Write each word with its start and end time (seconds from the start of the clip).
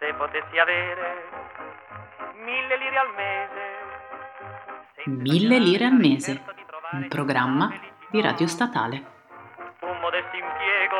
Se 0.00 0.14
potessi 0.14 0.58
avere 0.58 1.28
mille 2.36 2.76
lire 2.78 2.96
al 2.96 3.12
mese. 3.14 3.78
Mille 5.04 5.58
lire 5.58 5.84
al 5.84 5.92
mese, 5.92 6.42
un 6.92 7.06
programma 7.06 7.70
di 8.08 8.22
Radio 8.22 8.46
Statale. 8.46 8.96
Un 9.80 9.98
modesto 10.00 10.34
impiego, 10.34 10.96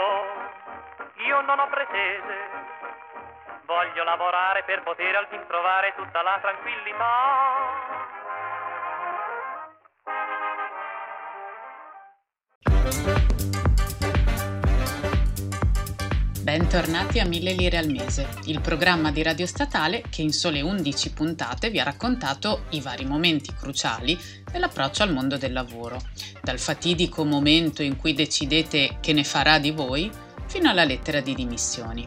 io 1.27 1.41
non 1.41 1.61
ho 1.61 1.69
pretese. 1.69 2.37
Voglio 3.65 4.05
lavorare 4.05 4.65
per 4.65 4.83
poter 4.83 5.17
al 5.17 5.29
fin 5.31 5.47
trovare 5.47 5.95
tutta 5.97 6.21
la 6.21 6.39
tranquillità. 6.43 8.10
Bentornati 16.51 17.21
a 17.21 17.27
Mille 17.27 17.53
Lire 17.53 17.79
al 17.79 17.89
Mese, 17.89 18.27
il 18.47 18.61
programma 18.61 19.13
di 19.13 19.23
Radio 19.23 19.47
Statale 19.47 20.03
che 20.11 20.21
in 20.21 20.33
sole 20.33 20.61
11 20.61 21.13
puntate 21.13 21.71
vi 21.71 21.79
ha 21.79 21.85
raccontato 21.85 22.65
i 22.71 22.81
vari 22.81 23.05
momenti 23.05 23.55
cruciali 23.55 24.19
dell'approccio 24.51 25.05
al 25.05 25.13
mondo 25.13 25.39
del 25.39 25.53
lavoro, 25.53 26.03
dal 26.43 26.59
fatidico 26.59 27.25
momento 27.25 27.85
in 27.85 27.97
cui 27.97 28.15
decidete 28.15 28.97
che 29.01 29.13
ne 29.13 29.23
farà 29.23 29.61
di 29.61 29.71
voi, 29.71 30.11
fino 30.49 30.69
alla 30.69 30.83
lettera 30.83 31.21
di 31.21 31.37
dimissioni. 31.37 32.05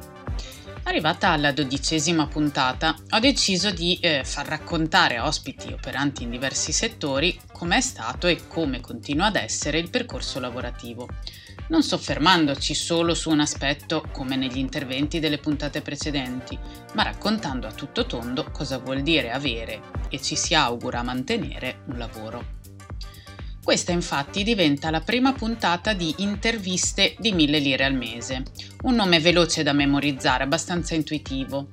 Arrivata 0.83 1.29
alla 1.29 1.53
dodicesima 1.53 2.27
puntata, 2.27 2.97
ho 3.11 3.19
deciso 3.19 3.71
di 3.71 3.97
eh, 4.01 4.25
far 4.25 4.45
raccontare 4.45 5.15
a 5.15 5.25
ospiti 5.25 5.71
operanti 5.71 6.23
in 6.23 6.31
diversi 6.31 6.73
settori 6.73 7.39
com'è 7.53 7.79
stato 7.79 8.27
e 8.27 8.45
come 8.49 8.81
continua 8.81 9.27
ad 9.27 9.37
essere 9.37 9.79
il 9.79 9.89
percorso 9.89 10.41
lavorativo 10.41 11.07
non 11.67 11.83
soffermandoci 11.83 12.73
solo 12.73 13.13
su 13.13 13.29
un 13.29 13.39
aspetto 13.39 14.05
come 14.11 14.35
negli 14.35 14.57
interventi 14.57 15.19
delle 15.19 15.37
puntate 15.37 15.81
precedenti, 15.81 16.57
ma 16.93 17.03
raccontando 17.03 17.67
a 17.67 17.71
tutto 17.71 18.05
tondo 18.05 18.49
cosa 18.51 18.77
vuol 18.77 19.01
dire 19.01 19.31
avere 19.31 19.81
e 20.09 20.21
ci 20.21 20.35
si 20.35 20.53
augura 20.53 21.03
mantenere 21.03 21.83
un 21.87 21.97
lavoro. 21.97 22.61
Questa 23.63 23.93
infatti 23.93 24.43
diventa 24.43 24.89
la 24.89 24.99
prima 24.99 25.31
puntata 25.31 25.93
di 25.93 26.15
interviste 26.17 27.15
di 27.17 27.31
1000 27.31 27.59
lire 27.59 27.85
al 27.85 27.93
mese, 27.93 28.43
un 28.81 28.95
nome 28.95 29.21
veloce 29.21 29.63
da 29.63 29.71
memorizzare, 29.71 30.43
abbastanza 30.43 30.95
intuitivo. 30.95 31.69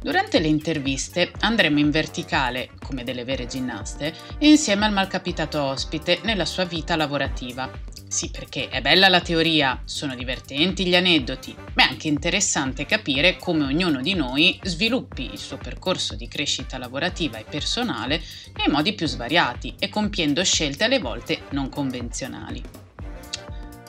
Durante 0.00 0.38
le 0.38 0.48
interviste 0.48 1.32
andremo 1.40 1.78
in 1.78 1.90
verticale, 1.90 2.70
come 2.84 3.02
delle 3.02 3.24
vere 3.24 3.46
ginnaste, 3.46 4.12
insieme 4.40 4.84
al 4.84 4.92
malcapitato 4.92 5.62
ospite 5.62 6.20
nella 6.22 6.44
sua 6.44 6.64
vita 6.64 6.96
lavorativa, 6.96 7.70
sì, 8.08 8.30
perché 8.30 8.68
è 8.68 8.80
bella 8.80 9.08
la 9.08 9.20
teoria, 9.20 9.82
sono 9.84 10.14
divertenti 10.14 10.86
gli 10.86 10.94
aneddoti, 10.94 11.54
ma 11.74 11.86
è 11.86 11.90
anche 11.90 12.06
interessante 12.06 12.86
capire 12.86 13.36
come 13.36 13.64
ognuno 13.64 14.00
di 14.00 14.14
noi 14.14 14.58
sviluppi 14.62 15.28
il 15.32 15.38
suo 15.38 15.56
percorso 15.56 16.14
di 16.14 16.28
crescita 16.28 16.78
lavorativa 16.78 17.38
e 17.38 17.44
personale 17.44 18.22
nei 18.56 18.68
modi 18.68 18.92
più 18.92 19.06
svariati 19.06 19.74
e 19.78 19.88
compiendo 19.88 20.44
scelte 20.44 20.84
alle 20.84 21.00
volte 21.00 21.42
non 21.50 21.68
convenzionali. 21.68 22.62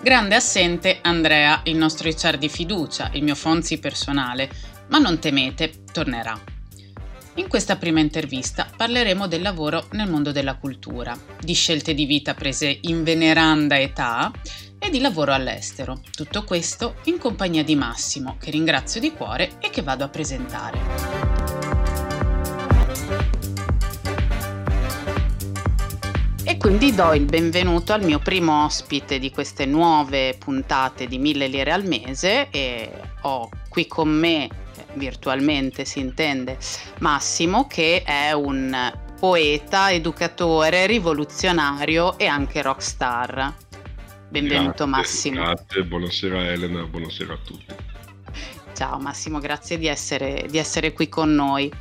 Grande 0.01 0.35
assente 0.35 0.99
Andrea, 1.01 1.61
il 1.65 1.75
nostro 1.75 2.09
HR 2.09 2.37
di 2.37 2.49
fiducia, 2.49 3.09
il 3.13 3.23
mio 3.23 3.35
Fonzi 3.35 3.79
personale, 3.79 4.49
ma 4.89 4.97
non 4.97 5.19
temete, 5.19 5.71
tornerà. 5.91 6.39
In 7.35 7.47
questa 7.47 7.75
prima 7.75 7.99
intervista 7.99 8.67
parleremo 8.75 9.27
del 9.27 9.43
lavoro 9.43 9.87
nel 9.91 10.09
mondo 10.09 10.31
della 10.31 10.55
cultura, 10.55 11.15
di 11.39 11.53
scelte 11.53 11.93
di 11.93 12.05
vita 12.05 12.33
prese 12.33 12.79
in 12.81 13.03
veneranda 13.03 13.79
età 13.79 14.31
e 14.79 14.89
di 14.89 14.99
lavoro 14.99 15.33
all'estero. 15.33 16.01
Tutto 16.11 16.43
questo 16.43 16.95
in 17.03 17.19
compagnia 17.19 17.63
di 17.63 17.75
Massimo, 17.75 18.37
che 18.39 18.49
ringrazio 18.49 18.99
di 18.99 19.11
cuore 19.11 19.57
e 19.59 19.69
che 19.69 19.83
vado 19.83 20.03
a 20.03 20.09
presentare. 20.09 20.79
E 26.43 26.57
quindi 26.57 26.95
do 26.95 27.13
il 27.13 27.25
benvenuto 27.25 27.93
al 27.93 28.03
mio 28.03 28.17
primo 28.17 28.63
ospite 28.63 29.19
di 29.19 29.29
queste 29.29 29.65
nuove 29.65 30.35
puntate 30.39 31.05
di 31.05 31.19
mille 31.19 31.47
lire 31.47 31.71
al 31.71 31.85
mese 31.85 32.49
e 32.49 32.89
ho 33.21 33.49
qui 33.69 33.85
con 33.85 34.09
me 34.09 34.65
virtualmente 34.97 35.85
si 35.85 35.99
intende, 35.99 36.57
Massimo, 36.99 37.67
che 37.67 38.03
è 38.03 38.31
un 38.33 38.91
poeta, 39.19 39.91
educatore, 39.91 40.85
rivoluzionario 40.85 42.17
e 42.17 42.27
anche 42.27 42.61
rockstar. 42.61 43.55
Benvenuto 44.29 44.85
grazie, 44.85 44.85
Massimo. 44.85 45.43
Grazie, 45.43 45.83
buonasera 45.83 46.51
Elena, 46.51 46.83
buonasera 46.83 47.33
a 47.33 47.37
tutti. 47.37 47.65
Ciao 48.73 48.99
Massimo, 48.99 49.39
grazie 49.39 49.77
di 49.77 49.87
essere, 49.87 50.45
di 50.49 50.57
essere 50.57 50.93
qui 50.93 51.09
con 51.09 51.33
noi. 51.33 51.71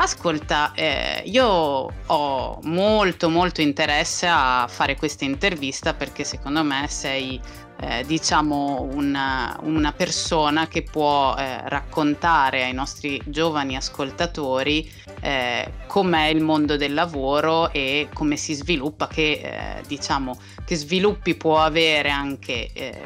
Ascolta, 0.00 0.72
eh, 0.74 1.22
io 1.26 1.44
ho 1.44 2.60
molto 2.62 3.28
molto 3.28 3.60
interesse 3.60 4.28
a 4.30 4.66
fare 4.68 4.96
questa 4.96 5.24
intervista 5.24 5.92
perché 5.92 6.22
secondo 6.22 6.62
me 6.62 6.86
sei 6.88 7.40
eh, 7.80 8.04
diciamo 8.04 8.88
una, 8.92 9.56
una, 9.62 9.92
persona 9.92 10.66
che 10.66 10.82
può 10.82 11.36
eh, 11.36 11.68
raccontare 11.68 12.64
ai 12.64 12.72
nostri 12.72 13.20
giovani 13.24 13.76
ascoltatori 13.76 14.90
eh, 15.20 15.72
com'è 15.86 16.26
il 16.26 16.42
mondo 16.42 16.76
del 16.76 16.92
lavoro 16.92 17.72
e 17.72 18.08
come 18.12 18.36
si 18.36 18.54
sviluppa, 18.54 19.06
che 19.06 19.40
eh, 19.42 19.82
diciamo 19.86 20.38
che 20.64 20.74
sviluppi 20.74 21.36
può 21.36 21.60
avere 21.60 22.10
anche 22.10 22.68
eh, 22.72 23.00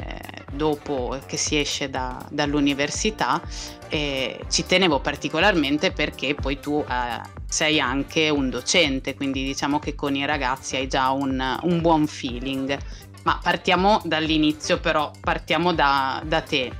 dopo 0.51 1.19
che 1.25 1.37
si 1.37 1.59
esce 1.59 1.89
da, 1.89 2.25
dall'università. 2.31 3.41
ci 3.89 4.65
tenevo 4.65 4.99
particolarmente 5.01 5.91
perché 5.91 6.33
poi 6.33 6.59
tu 6.59 6.83
eh, 6.87 7.21
sei 7.47 7.79
anche 7.79 8.29
un 8.29 8.49
docente, 8.49 9.13
quindi 9.13 9.43
diciamo 9.43 9.77
che 9.77 9.93
con 9.93 10.15
i 10.15 10.25
ragazzi 10.25 10.75
hai 10.75 10.87
già 10.87 11.11
un, 11.11 11.59
un 11.61 11.81
buon 11.81 12.07
feeling. 12.07 12.75
Ma 13.23 13.39
partiamo 13.41 14.01
dall'inizio, 14.03 14.79
però 14.79 15.11
partiamo 15.19 15.73
da, 15.73 16.21
da 16.25 16.41
te. 16.41 16.71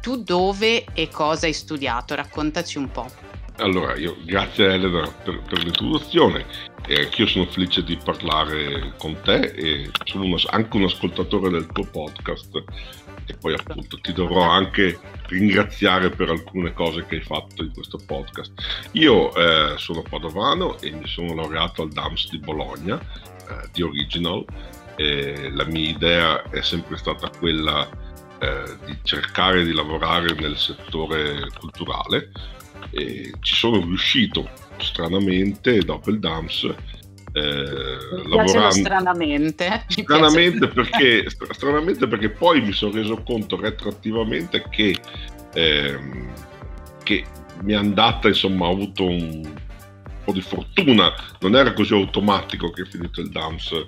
Tu 0.00 0.22
dove 0.22 0.84
e 0.92 1.08
cosa 1.08 1.46
hai 1.46 1.52
studiato? 1.52 2.14
Raccontaci 2.14 2.78
un 2.78 2.90
po'. 2.90 3.10
Allora, 3.58 3.94
io 3.96 4.16
grazie 4.24 4.72
Elena 4.72 5.08
per, 5.22 5.42
per 5.42 5.62
l'introduzione. 5.62 6.46
Eh, 6.86 7.02
anch'io 7.02 7.26
sono 7.26 7.46
felice 7.46 7.84
di 7.84 7.96
parlare 8.02 8.94
con 8.98 9.20
te 9.22 9.52
e 9.54 9.90
sono 10.04 10.24
uno, 10.24 10.36
anche 10.46 10.76
un 10.76 10.84
ascoltatore 10.84 11.50
del 11.50 11.66
tuo 11.66 11.84
podcast 11.84 12.64
e 13.26 13.36
poi 13.36 13.54
appunto 13.54 14.00
ti 14.00 14.12
dovrò 14.12 14.42
anche 14.42 14.98
ringraziare 15.28 16.10
per 16.10 16.30
alcune 16.30 16.72
cose 16.72 17.06
che 17.06 17.16
hai 17.16 17.22
fatto 17.22 17.62
in 17.62 17.72
questo 17.72 17.98
podcast. 18.04 18.52
Io 18.92 19.32
eh, 19.34 19.78
sono 19.78 20.02
padovano 20.02 20.78
e 20.80 20.90
mi 20.90 21.06
sono 21.06 21.34
laureato 21.34 21.82
al 21.82 21.90
DAMS 21.90 22.30
di 22.30 22.38
Bologna 22.38 22.98
eh, 22.98 23.68
di 23.72 23.82
Original 23.82 24.44
e 24.96 25.50
la 25.52 25.64
mia 25.64 25.88
idea 25.88 26.42
è 26.50 26.62
sempre 26.62 26.96
stata 26.96 27.30
quella 27.30 27.88
eh, 28.38 28.76
di 28.84 28.98
cercare 29.02 29.64
di 29.64 29.72
lavorare 29.72 30.34
nel 30.34 30.56
settore 30.56 31.48
culturale. 31.58 32.30
E 32.90 33.32
ci 33.40 33.54
sono 33.54 33.78
riuscito 33.78 34.48
stranamente 34.78 35.78
dopo 35.78 36.10
il 36.10 36.18
DAMS 36.18 36.74
eh, 37.32 37.96
lavorando 38.26 38.70
stranamente 38.72 39.84
stranamente 39.88 40.68
perché, 40.68 41.24
stranamente 41.52 42.06
perché 42.06 42.28
poi 42.28 42.60
mi 42.60 42.72
sono 42.72 42.92
reso 42.92 43.22
conto 43.22 43.58
retroattivamente 43.58 44.66
che, 44.68 44.98
ehm, 45.54 46.30
che 47.02 47.24
mi 47.62 47.72
è 47.72 47.76
andata 47.76 48.28
insomma 48.28 48.66
ho 48.66 48.72
avuto 48.72 49.06
un 49.06 49.50
po' 50.24 50.32
di 50.32 50.42
fortuna. 50.42 51.12
Non 51.40 51.56
era 51.56 51.72
così 51.72 51.94
automatico 51.94 52.70
che 52.70 52.84
finito 52.84 53.20
il 53.20 53.30
DAMS 53.30 53.86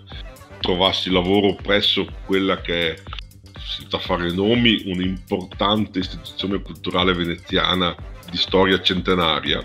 trovassi 0.64 1.10
lavoro 1.10 1.54
presso 1.54 2.06
quella 2.24 2.62
che 2.62 2.94
è, 2.94 3.02
senza 3.76 3.98
fare 3.98 4.32
nomi, 4.32 4.84
un'importante 4.86 5.98
istituzione 5.98 6.62
culturale 6.62 7.12
veneziana 7.12 7.94
di 8.30 8.38
storia 8.38 8.80
centenaria. 8.80 9.62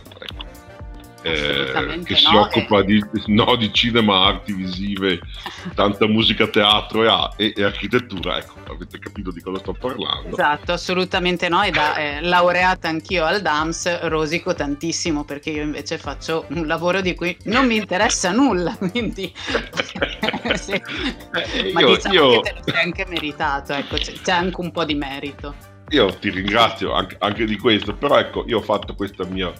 Eh, 1.21 2.01
che 2.05 2.13
no, 2.13 2.17
si 2.17 2.35
occupa 2.35 2.79
eh. 2.79 2.85
di, 2.85 3.03
no, 3.27 3.55
di, 3.57 3.73
cinema, 3.73 4.27
arti 4.27 4.53
visive, 4.53 5.19
tanta 5.75 6.07
musica, 6.07 6.47
teatro 6.47 7.03
e, 7.03 7.33
e, 7.35 7.53
e, 7.55 7.63
architettura. 7.63 8.37
Ecco, 8.37 8.53
avete 8.69 8.99
capito 8.99 9.31
di 9.31 9.41
cosa 9.41 9.59
sto 9.59 9.73
parlando. 9.73 10.29
Esatto, 10.29 10.71
assolutamente 10.71 11.49
no. 11.49 11.61
E 11.63 11.71
da 11.71 11.95
eh, 11.95 12.21
laureata 12.21 12.87
anch'io 12.87 13.25
al 13.25 13.41
DAMS 13.41 14.07
rosico 14.07 14.53
tantissimo 14.53 15.25
perché 15.25 15.49
io 15.49 15.63
invece 15.63 15.97
faccio 15.97 16.45
un 16.49 16.65
lavoro 16.65 17.01
di 17.01 17.13
cui 17.15 17.35
non 17.45 17.65
mi 17.65 17.75
interessa 17.75 18.31
nulla. 18.31 18.75
Quindi, 18.79 19.31
sì. 20.55 20.71
eh, 20.71 21.71
ma 21.73 21.81
io, 21.81 21.95
diciamo 21.95 22.13
io... 22.13 22.39
che 22.39 22.49
te 22.49 22.55
lo 22.55 22.71
sei 22.71 22.83
anche 22.83 23.05
meritato, 23.07 23.73
ecco, 23.73 23.97
c'è, 23.97 24.13
c'è 24.13 24.31
anche 24.31 24.61
un 24.61 24.71
po' 24.71 24.85
di 24.85 24.95
merito. 24.95 25.53
Io 25.89 26.07
ti 26.19 26.29
ringrazio 26.29 26.93
anche, 26.93 27.15
anche 27.19 27.45
di 27.45 27.57
questo, 27.57 27.93
però 27.93 28.19
ecco, 28.19 28.43
io 28.47 28.59
ho 28.59 28.61
fatto 28.61 28.93
questa 28.93 29.25
mia 29.25 29.51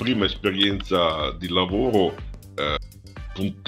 prima 0.00 0.24
esperienza 0.24 1.30
di 1.32 1.48
lavoro, 1.50 2.14
eh, 2.54 2.78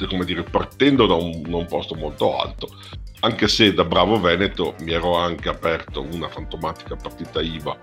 come 0.08 0.25
dire, 0.25 0.43
partendo 0.44 1.05
da 1.06 1.12
un, 1.12 1.43
un, 1.46 1.67
posto 1.67 1.94
molto 1.94 2.38
alto, 2.38 2.75
anche 3.20 3.49
se 3.49 3.75
da 3.75 3.84
bravo 3.84 4.19
Veneto 4.19 4.75
mi 4.81 4.93
ero 4.93 5.14
anche 5.14 5.50
aperto 5.50 6.00
una 6.00 6.29
fantomatica 6.29 6.96
partita 6.96 7.43
IVA 7.43 7.79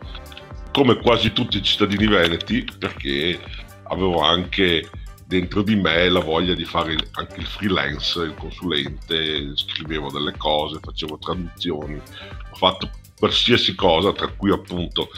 come 0.72 0.98
quasi 0.98 1.32
tutti 1.32 1.58
i 1.58 1.64
cittadini 1.64 2.08
veneti, 2.08 2.66
perché 2.78 3.40
avevo 3.84 4.22
anche 4.22 4.90
dentro 5.26 5.62
di 5.62 5.76
me 5.76 6.10
la 6.10 6.20
voglia 6.22 6.56
di 6.56 6.66
fare 6.66 6.96
anche 7.12 7.40
il 7.40 7.46
freelance, 7.46 8.20
il 8.20 8.34
consulente, 8.34 9.52
scrivevo 9.56 10.12
delle 10.12 10.34
cose, 10.38 10.80
facevo 10.82 11.20
traduzioni, 11.20 11.96
ho 11.96 12.56
fatto 12.56 12.90
qualsiasi 13.18 13.76
cosa, 13.76 14.12
tra 14.12 14.28
cui 14.28 14.52
appunto 14.52 15.10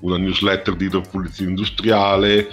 una 0.00 0.16
newsletter 0.16 0.74
di 0.76 0.86
idropulizia 0.86 1.46
industriale, 1.46 2.48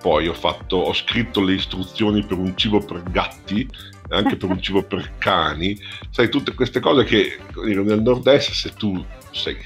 poi 0.00 0.28
ho, 0.28 0.34
fatto, 0.34 0.76
ho 0.76 0.92
scritto 0.92 1.42
le 1.42 1.54
istruzioni 1.54 2.24
per 2.24 2.38
un 2.38 2.56
cibo 2.56 2.80
per 2.80 3.02
gatti 3.10 3.68
e 4.08 4.16
anche 4.16 4.36
per 4.36 4.48
un 4.48 4.60
cibo 4.62 4.82
per 4.82 5.12
cani, 5.18 5.78
sai 6.10 6.28
tutte 6.28 6.54
queste 6.54 6.80
cose 6.80 7.04
che 7.04 7.38
nel 7.64 8.02
nord-est 8.02 8.52
se 8.52 8.70
tu 8.70 9.04
sei, 9.30 9.56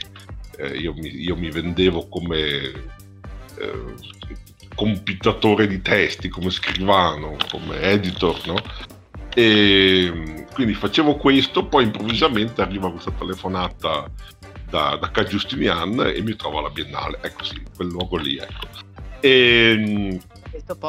eh, 0.58 0.76
io, 0.76 0.92
mi, 0.94 1.08
io, 1.22 1.36
mi, 1.36 1.50
vendevo 1.50 2.08
come 2.08 2.36
eh, 3.58 3.94
compitatore 4.74 5.66
di 5.66 5.80
testi, 5.80 6.28
come 6.28 6.50
scrivano, 6.50 7.36
come 7.50 7.80
editor, 7.80 8.46
no? 8.46 8.56
E 9.34 10.46
quindi 10.52 10.74
facevo 10.74 11.16
questo, 11.16 11.66
poi 11.66 11.84
improvvisamente 11.84 12.60
arriva 12.62 12.90
questa 12.90 13.10
telefonata 13.10 14.08
da, 14.68 14.96
da 14.96 15.10
K. 15.10 15.22
Justinian 15.24 16.12
e 16.14 16.20
mi 16.22 16.36
trovo 16.36 16.58
alla 16.58 16.70
Biennale, 16.70 17.18
ecco 17.22 17.44
sì, 17.44 17.60
quel 17.74 17.88
luogo 17.88 18.16
lì, 18.16 18.36
ecco. 18.36 18.93
E, 19.24 20.20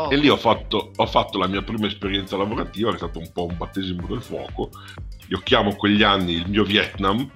e 0.09 0.17
lì 0.17 0.27
ho 0.27 0.35
fatto, 0.35 0.91
ho 0.93 1.05
fatto, 1.05 1.37
la 1.37 1.47
mia 1.47 1.61
prima 1.61 1.87
esperienza 1.87 2.35
lavorativa, 2.35 2.91
è 2.91 2.97
stato 2.97 3.19
un 3.19 3.31
po' 3.31 3.45
un 3.45 3.55
battesimo 3.55 4.05
del 4.07 4.21
fuoco. 4.21 4.71
Io 5.29 5.39
chiamo 5.39 5.73
quegli 5.75 6.03
anni 6.03 6.33
il 6.33 6.49
mio 6.49 6.65
Vietnam 6.65 7.31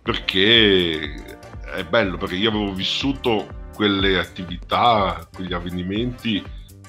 perché 0.00 1.36
è 1.74 1.84
bello, 1.84 2.16
perché 2.16 2.36
io 2.36 2.48
avevo 2.48 2.72
vissuto 2.72 3.46
quelle 3.74 4.18
attività, 4.18 5.28
quegli 5.34 5.52
avvenimenti 5.52 6.42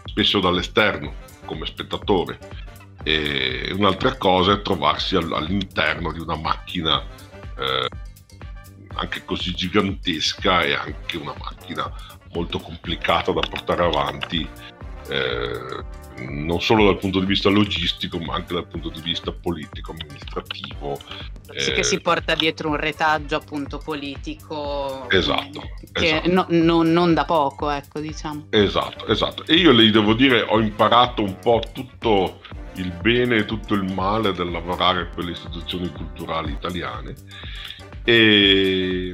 spesso 0.05 0.39
dall'esterno 0.39 1.15
come 1.43 1.65
spettatore. 1.65 2.39
E 3.03 3.73
un'altra 3.75 4.15
cosa 4.15 4.53
è 4.53 4.61
trovarsi 4.61 5.17
all'interno 5.17 6.13
di 6.13 6.19
una 6.19 6.37
macchina 6.37 7.03
eh, 7.57 7.89
anche 8.95 9.25
così 9.25 9.53
gigantesca 9.53 10.61
e 10.61 10.73
anche 10.73 11.17
una 11.17 11.35
macchina 11.37 11.91
molto 12.33 12.59
complicata 12.59 13.31
da 13.31 13.41
portare 13.41 13.83
avanti, 13.83 14.47
eh, 15.09 15.83
non 16.27 16.61
solo 16.61 16.85
dal 16.85 16.97
punto 16.97 17.19
di 17.19 17.25
vista 17.25 17.49
logistico, 17.49 18.19
ma 18.19 18.35
anche 18.35 18.53
dal 18.53 18.67
punto 18.67 18.89
di 18.89 19.01
vista 19.01 19.31
politico, 19.31 19.91
amministrativo. 19.91 20.99
Sì, 21.55 21.71
eh, 21.71 21.73
che 21.73 21.83
si 21.83 21.99
porta 21.99 22.35
dietro 22.35 22.69
un 22.69 22.75
retaggio 22.75 23.37
appunto 23.37 23.77
politico. 23.77 25.09
Esatto. 25.09 25.61
Che 25.91 26.05
esatto. 26.05 26.31
No, 26.31 26.45
no, 26.49 26.83
non 26.83 27.13
da 27.13 27.25
poco, 27.25 27.69
ecco, 27.69 27.99
diciamo. 27.99 28.47
Esatto, 28.49 29.07
esatto. 29.07 29.45
E 29.45 29.55
io 29.55 29.71
le 29.71 29.89
devo 29.89 30.13
dire, 30.13 30.41
ho 30.41 30.59
imparato 30.59 31.23
un 31.23 31.37
po' 31.39 31.61
tutto 31.71 32.41
il 32.75 32.91
bene 33.01 33.37
e 33.37 33.45
tutto 33.45 33.73
il 33.73 33.91
male 33.93 34.31
del 34.33 34.51
lavorare 34.51 35.05
per 35.05 35.25
le 35.25 35.31
istituzioni 35.31 35.91
culturali 35.91 36.51
italiane 36.51 37.13
e 38.09 39.13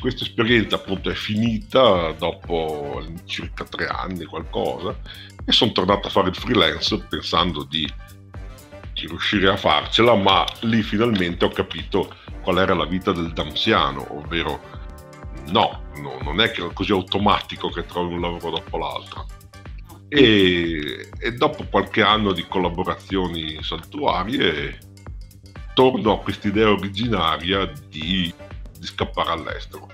questa 0.00 0.24
esperienza 0.24 0.76
appunto 0.76 1.10
è 1.10 1.14
finita 1.14 2.12
dopo 2.12 3.02
circa 3.24 3.64
tre 3.64 3.86
anni 3.86 4.24
qualcosa 4.24 4.96
e 5.44 5.52
sono 5.52 5.72
tornato 5.72 6.08
a 6.08 6.10
fare 6.10 6.28
il 6.28 6.36
freelance 6.36 6.98
pensando 7.08 7.64
di, 7.64 7.88
di 8.92 9.06
riuscire 9.06 9.48
a 9.48 9.56
farcela 9.56 10.14
ma 10.14 10.44
lì 10.60 10.82
finalmente 10.82 11.44
ho 11.44 11.50
capito 11.50 12.14
qual 12.42 12.58
era 12.58 12.74
la 12.74 12.86
vita 12.86 13.12
del 13.12 13.32
damsiano 13.32 14.06
ovvero 14.16 14.76
no, 15.50 15.82
no 16.00 16.18
non 16.22 16.40
è 16.40 16.50
che 16.50 16.68
così 16.72 16.92
automatico 16.92 17.70
che 17.70 17.84
trovi 17.86 18.14
un 18.14 18.20
lavoro 18.20 18.50
dopo 18.50 18.78
l'altro. 18.78 19.26
E, 20.08 21.10
e 21.18 21.32
dopo 21.32 21.64
qualche 21.68 22.02
anno 22.02 22.32
di 22.32 22.46
collaborazioni 22.48 23.62
saltuarie 23.62 24.78
torno 25.74 26.12
a 26.12 26.18
quest'idea 26.20 26.70
originaria 26.70 27.70
di, 27.88 28.32
di 28.78 28.86
scappare 28.86 29.30
all'estero. 29.30 29.88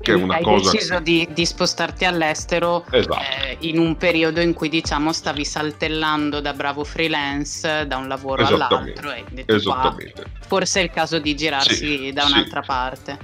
Che 0.00 0.12
è 0.12 0.14
una 0.14 0.34
Hai 0.34 0.42
cosa 0.42 0.70
deciso 0.70 0.96
che... 0.96 1.02
di, 1.02 1.28
di, 1.32 1.46
spostarti 1.46 2.04
all'estero 2.04 2.84
esatto. 2.90 3.20
eh, 3.20 3.56
in 3.60 3.78
un 3.78 3.96
periodo 3.96 4.40
in 4.40 4.52
cui 4.52 4.68
diciamo 4.68 5.12
stavi 5.12 5.44
saltellando 5.44 6.40
da 6.40 6.52
bravo 6.52 6.84
freelance 6.84 7.86
da 7.86 7.96
un 7.96 8.08
lavoro 8.08 8.44
all'altro 8.46 9.12
e 9.12 9.24
detto, 9.30 9.54
Esattamente. 9.54 10.24
forse 10.46 10.80
è 10.80 10.82
il 10.82 10.90
caso 10.90 11.18
di 11.18 11.34
girarsi 11.34 11.74
sì, 11.74 12.12
da 12.12 12.24
un'altra 12.26 12.60
sì. 12.60 12.66
parte. 12.66 13.18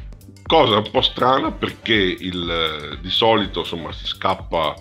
Cosa 0.46 0.76
un 0.78 0.90
po' 0.90 1.02
strana 1.02 1.52
perché 1.52 1.94
il, 1.94 2.98
di 3.02 3.10
solito 3.10 3.60
insomma 3.60 3.92
si 3.92 4.06
scappa 4.06 4.74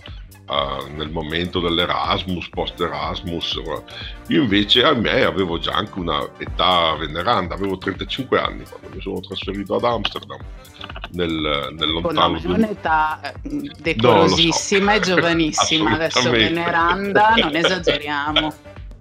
uh, 0.50 0.96
nel 0.96 1.10
momento 1.10 1.60
dell'Erasmus, 1.60 2.50
post 2.50 2.80
Erasmus. 2.80 3.60
Io 4.28 4.42
invece 4.42 4.84
a 4.84 4.94
me 4.94 5.24
avevo 5.24 5.58
già 5.60 5.74
anche 5.74 5.98
una 6.00 6.28
età 6.38 6.96
veneranda, 6.96 7.56
avevo 7.56 7.78
35 7.78 8.40
anni 8.40 8.64
quando 8.64 8.90
mi 8.94 9.02
sono 9.02 9.20
trasferito 9.22 9.76
ad 9.76 9.84
Amsterdam. 9.84 10.40
Nel, 11.12 11.74
nel 11.78 11.90
lontano 11.90 12.38
oh, 12.38 12.42
no, 12.42 12.54
un'età 12.54 13.20
eh, 13.42 13.72
decorosissima 13.80 14.94
no, 14.96 15.04
so. 15.04 15.12
e 15.12 15.14
giovanissima 15.16 15.92
adesso 15.92 16.30
veneranda 16.30 17.34
non 17.36 17.56
esageriamo 17.56 18.54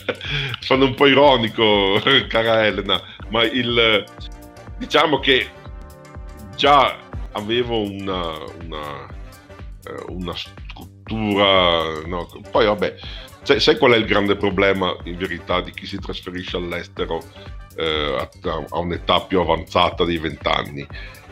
sono 0.58 0.86
un 0.86 0.94
po' 0.94 1.06
ironico 1.06 2.00
cara 2.28 2.66
Elena 2.66 3.00
ma 3.28 3.44
il 3.44 4.04
diciamo 4.78 5.20
che 5.20 5.48
già 6.56 6.96
avevo 7.32 7.82
una, 7.82 8.32
una, 8.64 9.06
eh, 9.84 10.04
una 10.08 10.34
cultura. 11.08 12.06
No? 12.06 12.28
Poi 12.50 12.66
vabbè, 12.66 12.94
sai, 13.42 13.60
sai, 13.60 13.78
qual 13.78 13.92
è 13.92 13.96
il 13.96 14.04
grande 14.04 14.36
problema 14.36 14.94
in 15.04 15.16
verità 15.16 15.60
di 15.60 15.72
chi 15.72 15.86
si 15.86 15.98
trasferisce 15.98 16.56
all'estero 16.56 17.22
eh, 17.76 18.16
a, 18.18 18.64
a, 18.70 18.78
un'età 18.78 19.20
più 19.22 19.40
avanzata 19.40 20.04
dei 20.04 20.18
vent'anni? 20.18 20.86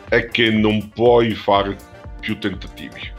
È 0.09 0.29
che 0.29 0.51
non 0.51 0.89
puoi 0.89 1.35
fare 1.35 1.77
più 2.21 2.39
tentativi. 2.39 3.15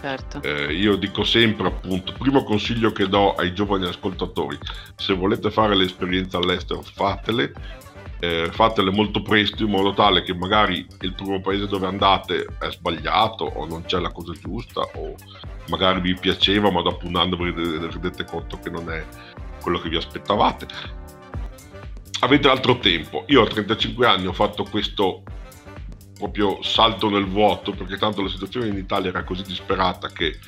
Certo. 0.00 0.42
Eh, 0.42 0.74
io 0.74 0.96
dico 0.96 1.24
sempre 1.24 1.68
appunto, 1.68 2.12
primo 2.18 2.44
consiglio 2.44 2.92
che 2.92 3.08
do 3.08 3.34
ai 3.34 3.54
giovani 3.54 3.86
ascoltatori, 3.86 4.58
se 4.96 5.14
volete 5.14 5.50
fare 5.50 5.74
l'esperienza 5.74 6.36
all'estero 6.36 6.82
fatele, 6.82 7.52
eh, 8.24 8.50
fatele 8.50 8.90
molto 8.90 9.20
presto 9.22 9.64
in 9.64 9.70
modo 9.70 9.92
tale 9.92 10.22
che 10.22 10.34
magari 10.34 10.86
il 11.00 11.14
primo 11.14 11.40
paese 11.40 11.66
dove 11.66 11.86
andate 11.86 12.46
è 12.58 12.70
sbagliato 12.70 13.44
o 13.44 13.66
non 13.66 13.84
c'è 13.84 13.98
la 13.98 14.10
cosa 14.10 14.32
giusta 14.32 14.80
o 14.94 15.14
magari 15.68 16.00
vi 16.00 16.14
piaceva 16.14 16.70
ma 16.70 16.82
dopo 16.82 17.06
un 17.06 17.16
anno 17.16 17.36
vi 17.36 17.52
rendete 17.52 18.24
conto 18.24 18.58
che 18.58 18.70
non 18.70 18.90
è 18.90 19.04
quello 19.60 19.78
che 19.78 19.88
vi 19.88 19.96
aspettavate. 19.96 20.66
Avete 22.20 22.48
altro 22.48 22.78
tempo. 22.78 23.24
Io 23.26 23.42
a 23.42 23.46
35 23.46 24.06
anni 24.06 24.26
ho 24.26 24.32
fatto 24.32 24.64
questo 24.64 25.22
proprio 26.16 26.62
salto 26.62 27.10
nel 27.10 27.26
vuoto 27.26 27.72
perché 27.72 27.98
tanto 27.98 28.22
la 28.22 28.28
situazione 28.28 28.68
in 28.68 28.76
Italia 28.76 29.10
era 29.10 29.24
così 29.24 29.42
disperata 29.42 30.08
che 30.08 30.38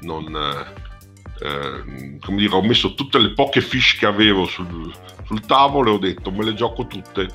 non... 0.00 0.34
Eh, 0.34 0.92
eh, 1.40 2.18
come 2.20 2.36
dire, 2.36 2.54
ho 2.54 2.62
messo 2.62 2.94
tutte 2.94 3.18
le 3.18 3.32
poche 3.32 3.60
fish 3.60 3.98
che 3.98 4.06
avevo 4.06 4.44
sul, 4.44 4.92
sul 5.24 5.40
tavolo 5.40 5.92
e 5.92 5.94
ho 5.94 5.98
detto 5.98 6.30
me 6.30 6.44
le 6.44 6.54
gioco 6.54 6.86
tutte, 6.86 7.28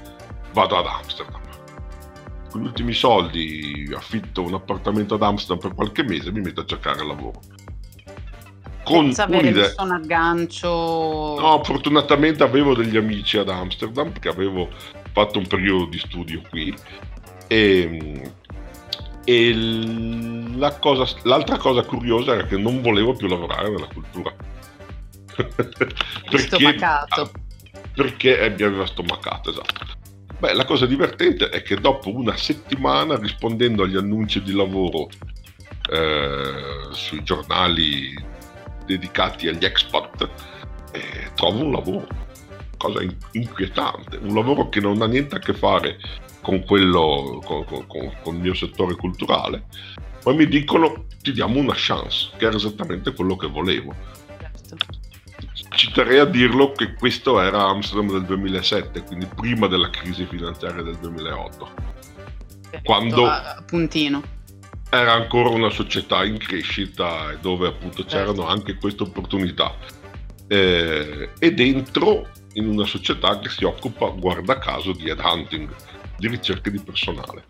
vado 0.53 0.77
ad 0.77 0.85
Amsterdam. 0.85 1.41
Con 2.49 2.61
gli 2.61 2.65
ultimi 2.65 2.93
soldi 2.93 3.91
affitto 3.95 4.41
un 4.41 4.55
appartamento 4.55 5.15
ad 5.15 5.21
Amsterdam 5.21 5.67
per 5.67 5.75
qualche 5.75 6.03
mese 6.03 6.29
e 6.29 6.31
mi 6.31 6.41
metto 6.41 6.61
a 6.61 6.65
cercare 6.65 7.05
lavoro. 7.05 7.41
Con 8.83 9.05
Senza 9.05 9.23
avere 9.25 9.51
nessun 9.51 9.91
aggancio. 9.91 10.67
No, 11.39 11.61
fortunatamente 11.63 12.41
avevo 12.41 12.73
degli 12.73 12.97
amici 12.97 13.37
ad 13.37 13.49
Amsterdam 13.49 14.11
perché 14.11 14.29
avevo 14.29 14.69
fatto 15.11 15.37
un 15.37 15.45
periodo 15.45 15.85
di 15.85 15.99
studio 15.99 16.41
qui 16.49 16.73
e, 17.47 18.31
e 19.29 19.53
la 20.55 20.75
cosa, 20.79 21.05
l'altra 21.21 21.57
cosa 21.57 21.83
curiosa 21.83 22.33
era 22.33 22.47
che 22.47 22.57
non 22.57 22.81
volevo 22.81 23.13
più 23.13 23.27
lavorare 23.27 23.69
nella 23.69 23.85
cultura. 23.85 24.33
perché, 25.45 26.37
stomacato. 26.39 27.31
perché 27.93 28.55
mi 28.57 28.63
aveva 28.63 28.87
stomacato, 28.87 29.51
esatto. 29.51 29.97
Beh, 30.39 30.53
la 30.53 30.65
cosa 30.65 30.87
divertente 30.87 31.49
è 31.49 31.61
che 31.61 31.75
dopo 31.75 32.11
una 32.11 32.35
settimana 32.35 33.19
rispondendo 33.19 33.83
agli 33.83 33.97
annunci 33.97 34.41
di 34.41 34.53
lavoro 34.53 35.09
eh, 35.91 36.87
sui 36.89 37.21
giornali 37.21 38.17
dedicati 38.87 39.47
agli 39.47 39.63
expat, 39.63 40.27
eh, 40.91 41.31
trovo 41.35 41.65
un 41.65 41.71
lavoro, 41.71 42.07
cosa 42.77 43.05
inquietante, 43.33 44.17
un 44.17 44.33
lavoro 44.33 44.69
che 44.69 44.79
non 44.79 45.03
ha 45.03 45.07
niente 45.07 45.35
a 45.35 45.39
che 45.39 45.53
fare 45.53 45.99
con 46.41 46.63
quello, 46.63 47.41
con, 47.43 47.65
con, 47.65 47.85
con 47.87 48.35
il 48.35 48.41
mio 48.41 48.53
settore 48.53 48.95
culturale, 48.95 49.65
ma 50.25 50.33
mi 50.33 50.47
dicono 50.47 51.05
ti 51.21 51.31
diamo 51.31 51.59
una 51.59 51.73
chance, 51.75 52.29
che 52.37 52.45
era 52.45 52.55
esattamente 52.55 53.13
quello 53.13 53.35
che 53.35 53.47
volevo. 53.47 53.93
Certo. 54.67 54.97
Ci 55.75 55.91
terrei 55.91 56.19
a 56.19 56.25
dirlo 56.25 56.71
che 56.71 56.93
questo 56.93 57.39
era 57.41 57.63
Amsterdam 57.63 58.11
del 58.11 58.25
2007, 58.25 59.03
quindi 59.03 59.27
prima 59.27 59.67
della 59.67 59.89
crisi 59.89 60.25
finanziaria 60.25 60.81
del 60.81 60.97
2008. 60.97 61.71
Quando... 62.83 63.25
A 63.25 63.63
puntino. 63.65 64.21
era 64.89 65.13
ancora 65.13 65.49
una 65.49 65.69
società 65.69 66.23
in 66.23 66.37
crescita 66.37 67.33
dove 67.39 67.67
appunto 67.67 68.03
c'erano 68.03 68.37
certo. 68.37 68.47
anche 68.47 68.75
queste 68.75 69.03
opportunità. 69.03 69.75
Eh, 70.47 71.29
e 71.37 71.53
dentro 71.53 72.27
in 72.53 72.67
una 72.67 72.85
società 72.85 73.39
che 73.39 73.49
si 73.49 73.63
occupa, 73.63 74.07
guarda 74.07 74.57
caso, 74.57 74.93
di 74.93 75.07
headhunting, 75.07 75.69
di 76.19 76.27
ricerca 76.27 76.69
di 76.69 76.79
personale. 76.79 77.45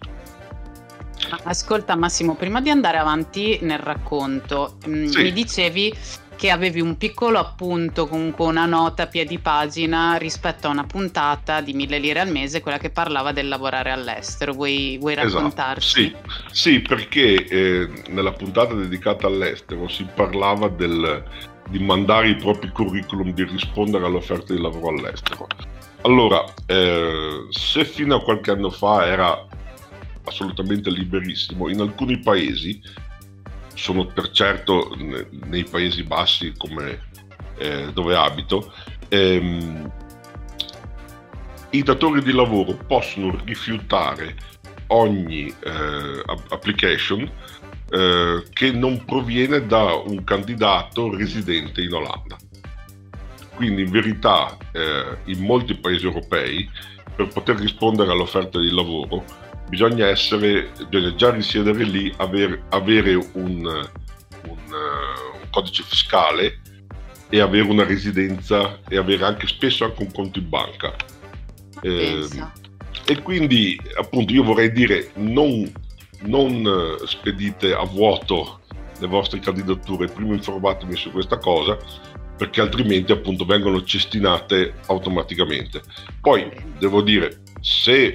Ascolta 1.44 1.96
Massimo, 1.96 2.36
prima 2.36 2.62
di 2.62 2.70
andare 2.70 2.98
avanti 2.98 3.60
nel 3.62 3.80
racconto, 3.80 4.78
mm, 4.88 5.06
sì. 5.08 5.22
mi 5.22 5.34
dicevi 5.34 5.94
che 6.40 6.52
avevi 6.52 6.80
un 6.80 6.96
piccolo 6.96 7.38
appunto, 7.38 8.08
comunque 8.08 8.46
una 8.46 8.66
nota 8.66 9.04
a 9.04 9.08
piedi 9.08 9.40
pagina 9.40 10.16
rispetto 10.16 10.68
a 10.68 10.70
una 10.70 10.86
puntata 10.86 11.60
di 11.60 11.74
mille 11.74 12.00
lire 12.00 12.22
al 12.22 12.32
mese, 12.32 12.62
quella 12.62 12.78
che 12.78 12.90
parlava 12.90 13.34
del 13.34 13.50
lavorare 13.50 13.92
all'estero. 13.92 14.54
Vuoi, 14.54 14.98
vuoi 14.98 15.14
esatto. 15.14 15.34
raccontarci? 15.34 16.06
Esatto. 16.06 16.30
Sì. 16.54 16.72
sì, 16.72 16.80
perché 16.80 17.46
eh, 17.46 17.90
nella 18.08 18.32
puntata 18.32 18.74
dedicata 18.74 19.28
all'estero 19.28 19.90
si 19.90 20.08
parlava 20.16 20.70
del, 20.70 21.22
di 21.68 21.80
mandare 21.80 22.30
i 22.30 22.36
propri 22.38 22.70
curriculum, 22.70 23.34
di 23.34 23.44
rispondere 23.44 24.06
all'offerta 24.06 24.54
di 24.54 24.62
lavoro 24.62 24.96
all'estero. 24.96 25.46
Allora, 26.01 26.46
eh, 26.65 27.48
se 27.50 27.84
fino 27.84 28.15
a 28.15 28.24
qualche 28.24 28.51
anno 28.51 28.70
fa 28.70 29.06
era 29.06 29.46
assolutamente 30.24 30.89
liberissimo, 30.89 31.70
in 31.70 31.82
alcuni 31.82 32.20
paesi 32.20 32.82
sono 33.74 34.06
per 34.06 34.32
certo 34.32 34.96
nei 35.46 35.63
Paesi 35.63 36.03
Bassi 36.03 36.53
come 36.58 37.08
eh, 37.58 37.91
dove 37.94 38.15
abito, 38.15 38.74
ehm, 39.10 39.91
i 41.72 41.84
datori 41.84 42.22
di 42.24 42.32
lavoro 42.32 42.77
possono 42.88 43.38
rifiutare 43.44 44.36
ogni 44.88 45.48
eh, 45.48 46.24
application 46.50 47.29
eh, 47.89 48.44
che 48.51 48.72
non 48.72 49.03
proviene 49.06 49.65
da 49.65 49.94
un 49.96 50.24
candidato 50.24 51.15
residente 51.15 51.82
in 51.82 51.94
Olanda. 51.94 52.38
Quindi 53.60 53.82
in 53.82 53.92
verità 53.92 54.56
eh, 54.72 55.18
in 55.25 55.44
molti 55.44 55.75
paesi 55.75 56.06
europei 56.06 56.66
per 57.13 57.28
poter 57.28 57.58
rispondere 57.58 58.10
all'offerta 58.10 58.58
di 58.58 58.72
lavoro 58.72 59.25
bisogna 59.68 60.08
essere, 60.08 60.72
bisogna 60.88 61.13
già 61.16 61.32
risiedere 61.32 61.84
lì, 61.84 62.10
aver, 62.20 62.68
avere 62.70 63.16
un, 63.16 63.30
un, 63.34 63.89
un, 64.46 65.50
codice 65.50 65.84
fiscale 65.84 66.62
e 67.28 67.42
avere 67.42 67.68
una 67.68 67.84
residenza 67.84 68.80
e 68.88 68.96
avere 68.96 69.25
anche 69.25 69.46
spesso 69.48 69.84
anche 69.84 70.04
un 70.04 70.12
conto 70.13 70.39
in 70.39 70.48
banca. 70.48 70.96
Eh, 71.82 72.30
e 73.08 73.22
quindi 73.22 73.78
appunto 73.98 74.32
io 74.32 74.44
vorrei 74.46 74.72
dire 74.72 75.12
non, 75.16 75.70
non 76.22 76.96
spedite 77.04 77.74
a 77.74 77.84
vuoto 77.84 78.62
le 79.00 79.08
vostre 79.08 79.39
candidature, 79.39 80.08
prima 80.08 80.34
informatevi 80.34 80.96
su 80.96 81.12
questa 81.12 81.38
cosa 81.39 81.78
perché 82.39 82.62
altrimenti 82.62 83.12
appunto 83.12 83.43
vengono 83.43 83.84
cestinate 83.84 84.75
automaticamente. 84.86 85.81
Poi 86.22 86.50
devo 86.79 87.01
dire, 87.01 87.41
se 87.60 88.05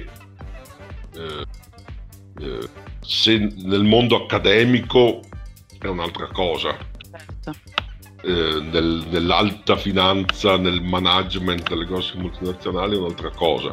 eh, 1.13 1.45
eh, 2.41 2.69
se 3.01 3.37
nel 3.37 3.83
mondo 3.83 4.23
accademico 4.23 5.21
è 5.79 5.85
un'altra 5.85 6.25
cosa. 6.27 6.75
Certo. 7.11 7.53
Eh, 8.23 8.61
nel, 8.71 9.05
nell'alta 9.11 9.75
finanza, 9.77 10.57
nel 10.57 10.81
management 10.81 11.69
delle 11.69 11.85
grosse 11.85 12.17
multinazionali 12.17 12.95
è 12.95 12.97
un'altra 12.97 13.29
cosa. 13.29 13.69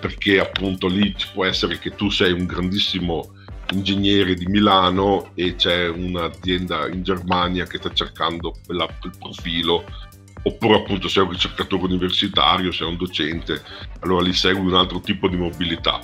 Perché 0.00 0.40
appunto 0.40 0.88
lì 0.88 1.14
può 1.32 1.44
essere 1.44 1.78
che 1.78 1.94
tu 1.94 2.10
sei 2.10 2.32
un 2.32 2.46
grandissimo 2.46 3.31
ingegnere 3.72 4.34
di 4.34 4.46
Milano 4.46 5.30
e 5.34 5.54
c'è 5.56 5.88
un'azienda 5.88 6.88
in 6.88 7.02
Germania 7.02 7.66
che 7.66 7.78
sta 7.78 7.92
cercando 7.92 8.54
quella, 8.64 8.86
quel 9.00 9.12
profilo 9.18 9.84
oppure 10.44 10.76
appunto 10.76 11.08
sei 11.08 11.22
un 11.22 11.30
ricercatore 11.30 11.84
universitario, 11.84 12.72
sei 12.72 12.88
un 12.88 12.96
docente, 12.96 13.62
allora 14.00 14.22
lì 14.22 14.32
segui 14.32 14.66
un 14.66 14.74
altro 14.74 15.00
tipo 15.00 15.28
di 15.28 15.36
mobilità 15.36 16.00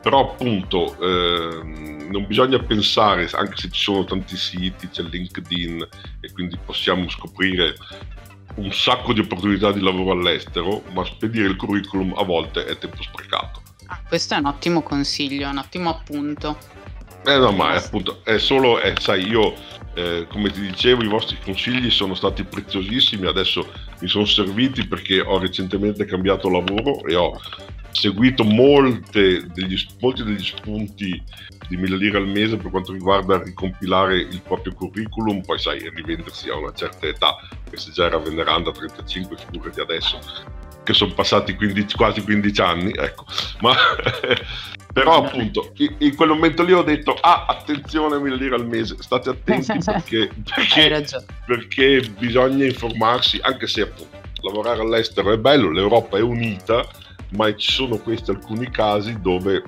però 0.00 0.32
appunto 0.32 0.98
eh, 0.98 1.62
non 1.62 2.26
bisogna 2.26 2.58
pensare, 2.58 3.28
anche 3.32 3.56
se 3.56 3.70
ci 3.70 3.82
sono 3.82 4.04
tanti 4.04 4.36
siti, 4.36 4.88
c'è 4.88 5.02
LinkedIn 5.02 5.86
e 6.20 6.32
quindi 6.32 6.58
possiamo 6.64 7.08
scoprire 7.08 7.74
un 8.56 8.72
sacco 8.72 9.12
di 9.12 9.20
opportunità 9.20 9.72
di 9.72 9.80
lavoro 9.80 10.12
all'estero, 10.12 10.82
ma 10.92 11.04
spedire 11.04 11.48
il 11.48 11.56
curriculum 11.56 12.14
a 12.16 12.24
volte 12.24 12.64
è 12.64 12.78
tempo 12.78 13.02
sprecato. 13.02 13.62
Ah, 13.86 14.00
questo 14.08 14.34
è 14.34 14.38
un 14.38 14.46
ottimo 14.46 14.82
consiglio, 14.82 15.48
un 15.48 15.58
ottimo 15.58 15.90
appunto. 15.90 16.58
Eh 17.24 17.36
no, 17.36 17.52
ma 17.52 17.74
appunto, 17.74 18.20
è 18.24 18.38
solo, 18.38 18.78
è, 18.78 18.94
sai, 18.98 19.26
io 19.28 19.54
eh, 19.94 20.26
come 20.28 20.50
ti 20.50 20.60
dicevo, 20.60 21.02
i 21.02 21.08
vostri 21.08 21.36
consigli 21.42 21.90
sono 21.90 22.14
stati 22.14 22.44
preziosissimi, 22.44 23.26
adesso 23.26 23.70
mi 24.00 24.08
sono 24.08 24.24
serviti 24.24 24.86
perché 24.86 25.20
ho 25.20 25.38
recentemente 25.38 26.06
cambiato 26.06 26.48
lavoro 26.48 27.04
e 27.04 27.14
ho 27.14 27.38
seguito 27.90 28.44
degli, 28.44 29.76
molti 30.00 30.24
degli 30.24 30.44
spunti 30.44 31.22
di 31.68 31.76
mille 31.76 31.96
lire 31.96 32.18
al 32.18 32.26
mese 32.26 32.56
per 32.56 32.70
quanto 32.70 32.92
riguarda 32.92 33.42
ricompilare 33.42 34.18
il 34.18 34.40
proprio 34.40 34.72
curriculum, 34.74 35.42
poi 35.42 35.58
sai, 35.58 35.90
rivendersi 35.94 36.48
a 36.48 36.56
una 36.56 36.72
certa 36.72 37.06
età, 37.06 37.36
che 37.68 37.76
se 37.76 37.90
già 37.90 38.06
era 38.06 38.18
veneranda 38.18 38.70
a 38.70 38.72
35, 38.72 39.36
figurati 39.36 39.80
adesso, 39.80 40.18
che 40.90 40.96
sono 40.96 41.12
passati 41.12 41.54
15, 41.54 41.96
quasi 41.96 42.22
15 42.22 42.60
anni, 42.60 42.92
ecco. 42.92 43.24
Ma 43.60 43.74
però 44.92 45.24
appunto 45.24 45.72
in, 45.98 46.16
quel 46.16 46.30
momento 46.30 46.64
lì 46.64 46.72
ho 46.72 46.82
detto 46.82 47.14
ah 47.20 47.46
attenzione 47.46 48.18
mille 48.18 48.34
lire 48.34 48.56
al 48.56 48.66
mese 48.66 48.96
state 48.98 49.30
attenti 49.30 49.78
perché, 49.84 50.30
perché, 50.52 51.04
perché 51.46 52.00
bisogna 52.18 52.64
informarsi 52.64 53.38
anche 53.40 53.68
se 53.68 53.82
appunto 53.82 54.18
lavorare 54.42 54.80
all'estero 54.80 55.32
è 55.32 55.38
bello 55.38 55.70
l'Europa 55.70 56.18
è 56.18 56.22
unita 56.22 56.84
ma 57.34 57.54
ci 57.54 57.70
sono 57.70 57.98
questi 57.98 58.30
alcuni 58.30 58.68
casi 58.68 59.20
dove 59.20 59.62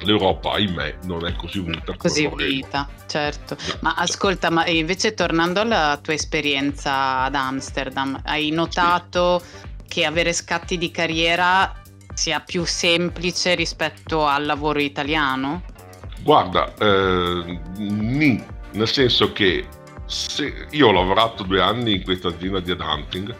l'Europa, 0.00 0.52
ahimè, 0.52 0.98
non 1.04 1.26
è 1.26 1.34
così 1.34 1.58
unita. 1.58 1.94
Così 1.96 2.24
unita, 2.24 2.88
certo. 3.06 3.56
Ma 3.80 3.94
ascolta, 3.94 4.50
ma 4.50 4.66
invece 4.66 5.14
tornando 5.14 5.60
alla 5.60 5.98
tua 6.02 6.12
esperienza 6.12 7.22
ad 7.22 7.34
Amsterdam, 7.34 8.20
hai 8.24 8.50
notato 8.50 9.38
sì. 9.40 9.65
Che 9.96 10.04
avere 10.04 10.34
scatti 10.34 10.76
di 10.76 10.90
carriera 10.90 11.72
sia 12.12 12.40
più 12.40 12.66
semplice 12.66 13.54
rispetto 13.54 14.26
al 14.26 14.44
lavoro 14.44 14.78
italiano? 14.78 15.62
Guarda, 16.20 16.74
eh, 16.74 17.60
nì, 17.78 18.44
nel 18.72 18.88
senso 18.88 19.32
che 19.32 19.66
io 20.72 20.88
ho 20.88 20.92
lavorato 20.92 21.44
due 21.44 21.62
anni 21.62 21.94
in 21.94 22.02
questa 22.02 22.28
azienda 22.28 22.60
di 22.60 22.72
headhunting 22.72 23.34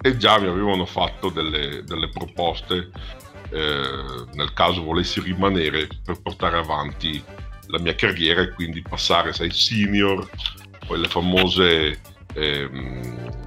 e 0.00 0.16
già 0.16 0.38
mi 0.38 0.46
avevano 0.46 0.86
fatto 0.86 1.28
delle, 1.28 1.82
delle 1.82 2.08
proposte 2.10 2.88
eh, 3.50 4.26
nel 4.32 4.52
caso 4.54 4.84
volessi 4.84 5.20
rimanere 5.20 5.88
per 6.04 6.22
portare 6.22 6.56
avanti 6.56 7.20
la 7.66 7.80
mia 7.80 7.96
carriera 7.96 8.42
e 8.42 8.52
quindi 8.52 8.80
passare 8.80 9.32
sai 9.32 9.50
senior 9.50 10.30
poi 10.86 11.00
le 11.00 11.08
famose 11.08 12.00
ehm, 12.34 13.45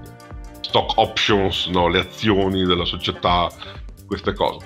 stock 0.61 0.97
options 0.97 1.67
no? 1.67 1.87
le 1.87 1.99
azioni 1.99 2.65
della 2.65 2.85
società 2.85 3.49
queste 4.05 4.33
cose. 4.33 4.65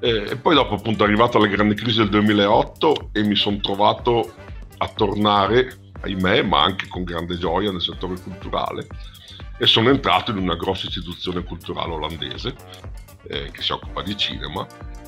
E, 0.00 0.36
poi 0.36 0.54
dopo 0.54 0.74
appunto 0.74 1.04
è 1.04 1.06
arrivata 1.06 1.38
la 1.38 1.46
grande 1.46 1.74
crisi 1.74 1.98
del 1.98 2.08
2008 2.10 3.10
e 3.12 3.22
mi 3.22 3.36
sono 3.36 3.58
trovato 3.58 4.34
a 4.78 4.88
tornare 4.88 5.92
ahimè 6.00 6.42
ma 6.42 6.62
anche 6.62 6.88
con 6.88 7.04
grande 7.04 7.38
gioia 7.38 7.70
nel 7.70 7.80
settore 7.80 8.14
culturale. 8.20 8.86
E 9.58 9.66
sono 9.66 9.90
entrato 9.90 10.32
in 10.32 10.38
una 10.38 10.56
grossa 10.56 10.86
istituzione 10.86 11.44
culturale 11.44 11.92
olandese 11.92 12.54
eh, 13.28 13.50
che 13.52 13.62
si 13.62 13.72
occupa 13.72 14.02
di 14.02 14.16
cinema. 14.16 14.66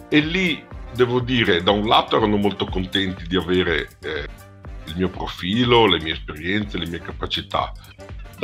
E 0.08 0.20
lì 0.20 0.64
devo 0.94 1.18
dire 1.18 1.62
da 1.62 1.72
un 1.72 1.86
lato 1.86 2.16
erano 2.16 2.36
molto 2.36 2.66
contenti 2.66 3.26
di 3.26 3.36
avere 3.36 3.88
eh, 4.00 4.28
il 4.86 4.94
mio 4.96 5.08
profilo, 5.08 5.86
le 5.86 6.00
mie 6.00 6.12
esperienze, 6.12 6.78
le 6.78 6.86
mie 6.86 7.00
capacità 7.00 7.72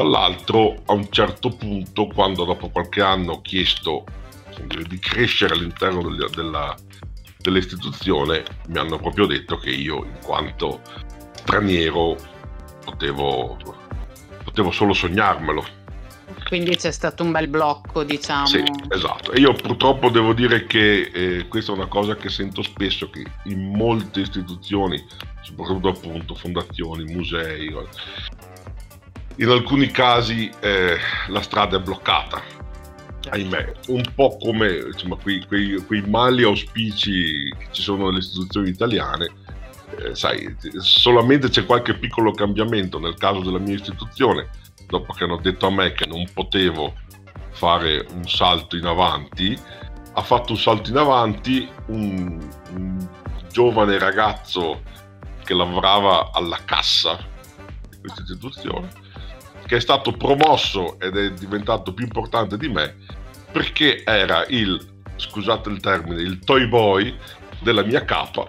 dall'altro 0.02 0.82
a 0.86 0.92
un 0.92 1.10
certo 1.10 1.50
punto 1.50 2.06
quando 2.06 2.44
dopo 2.44 2.70
qualche 2.70 3.02
anno 3.02 3.32
ho 3.32 3.40
chiesto 3.42 4.04
di 4.66 4.98
crescere 4.98 5.54
all'interno 5.54 6.02
del, 6.02 6.28
della, 6.34 6.74
dell'istituzione 7.38 8.44
mi 8.68 8.78
hanno 8.78 8.98
proprio 8.98 9.26
detto 9.26 9.56
che 9.58 9.70
io 9.70 10.04
in 10.04 10.18
quanto 10.24 10.80
straniero 11.34 12.16
potevo, 12.84 13.56
potevo 14.44 14.70
solo 14.70 14.92
sognarmelo 14.92 15.78
quindi 16.46 16.76
c'è 16.76 16.90
stato 16.90 17.22
un 17.22 17.32
bel 17.32 17.48
blocco, 17.48 18.02
diciamo. 18.02 18.46
Sì, 18.46 18.62
esatto. 18.88 19.32
E 19.32 19.40
io 19.40 19.52
purtroppo 19.52 20.10
devo 20.10 20.32
dire 20.32 20.64
che 20.64 21.10
eh, 21.12 21.48
questa 21.48 21.72
è 21.72 21.74
una 21.74 21.86
cosa 21.86 22.16
che 22.16 22.28
sento 22.28 22.62
spesso, 22.62 23.10
che 23.10 23.24
in 23.44 23.72
molte 23.76 24.20
istituzioni, 24.20 25.04
soprattutto 25.42 25.88
appunto 25.88 26.34
fondazioni, 26.34 27.04
musei, 27.12 27.72
in 29.40 29.48
alcuni 29.48 29.90
casi 29.90 30.50
eh, 30.60 30.96
la 31.28 31.40
strada 31.40 31.78
è 31.78 31.80
bloccata. 31.80 32.42
Certo. 33.20 33.30
Ahimè, 33.30 33.72
un 33.88 34.02
po' 34.14 34.36
come 34.36 34.90
insomma, 34.92 35.16
quei, 35.16 35.44
quei, 35.46 35.82
quei 35.86 36.02
mali 36.02 36.42
auspici 36.42 37.54
che 37.58 37.66
ci 37.70 37.82
sono 37.82 38.06
nelle 38.06 38.18
istituzioni 38.18 38.68
italiane, 38.68 39.30
eh, 39.96 40.14
sai, 40.14 40.56
solamente 40.78 41.48
c'è 41.48 41.64
qualche 41.64 41.94
piccolo 41.94 42.32
cambiamento 42.32 42.98
nel 42.98 43.16
caso 43.16 43.40
della 43.40 43.58
mia 43.58 43.74
istituzione, 43.74 44.48
dopo 44.86 45.12
che 45.12 45.24
hanno 45.24 45.38
detto 45.38 45.66
a 45.66 45.70
me 45.70 45.92
che 45.92 46.06
non 46.06 46.26
potevo 46.32 46.94
fare 47.50 48.06
un 48.12 48.26
salto 48.28 48.76
in 48.76 48.84
avanti, 48.84 49.58
ha 50.12 50.22
fatto 50.22 50.52
un 50.52 50.58
salto 50.58 50.90
in 50.90 50.96
avanti 50.96 51.68
un, 51.86 52.38
un 52.74 53.08
giovane 53.50 53.98
ragazzo 53.98 54.82
che 55.44 55.54
lavorava 55.54 56.30
alla 56.32 56.58
cassa 56.64 57.18
di 57.88 57.96
questa 58.00 58.22
istituzione, 58.22 59.08
che 59.70 59.76
è 59.76 59.80
stato 59.80 60.10
promosso 60.10 60.98
ed 60.98 61.16
è 61.16 61.30
diventato 61.30 61.94
più 61.94 62.04
importante 62.04 62.56
di 62.56 62.68
me 62.68 62.96
perché 63.52 64.02
era 64.04 64.44
il, 64.48 64.84
scusate 65.14 65.68
il 65.68 65.78
termine, 65.78 66.20
il 66.22 66.40
toy 66.40 66.66
boy 66.66 67.16
della 67.60 67.84
mia 67.84 68.04
capa. 68.04 68.48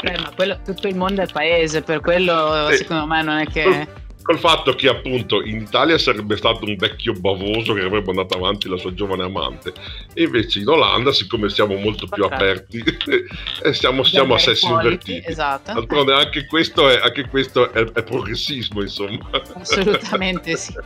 Eh, 0.00 0.18
ma 0.18 0.32
quello, 0.34 0.58
tutto 0.64 0.88
il 0.88 0.96
mondo 0.96 1.20
è 1.20 1.26
paese, 1.30 1.82
per 1.82 2.00
quello 2.00 2.70
eh, 2.70 2.76
secondo 2.76 3.04
me 3.04 3.22
non 3.22 3.36
è 3.36 3.46
che 3.46 3.86
col 4.24 4.38
fatto 4.38 4.74
che 4.74 4.88
appunto 4.88 5.42
in 5.42 5.60
Italia 5.60 5.98
sarebbe 5.98 6.38
stato 6.38 6.64
un 6.64 6.76
vecchio 6.76 7.12
bavoso 7.12 7.74
che 7.74 7.82
avrebbe 7.82 8.06
mandato 8.06 8.38
avanti 8.38 8.70
la 8.70 8.78
sua 8.78 8.94
giovane 8.94 9.22
amante 9.22 9.74
e 10.14 10.22
invece 10.22 10.60
in 10.60 10.68
Olanda 10.68 11.12
siccome 11.12 11.50
siamo 11.50 11.76
molto 11.76 12.06
più 12.06 12.24
aperti 12.24 12.82
e 13.62 13.74
siamo, 13.74 14.02
siamo 14.02 14.32
a 14.32 14.38
sessi 14.38 14.66
invertiti. 14.66 15.22
esatto. 15.26 15.74
d'altronde 15.74 16.14
anche 16.14 16.46
questo, 16.46 16.88
è, 16.88 16.98
anche 17.02 17.28
questo 17.28 17.70
è, 17.70 17.84
è 17.84 18.02
progressismo 18.02 18.80
insomma. 18.80 19.28
Assolutamente 19.56 20.56
sì. 20.56 20.72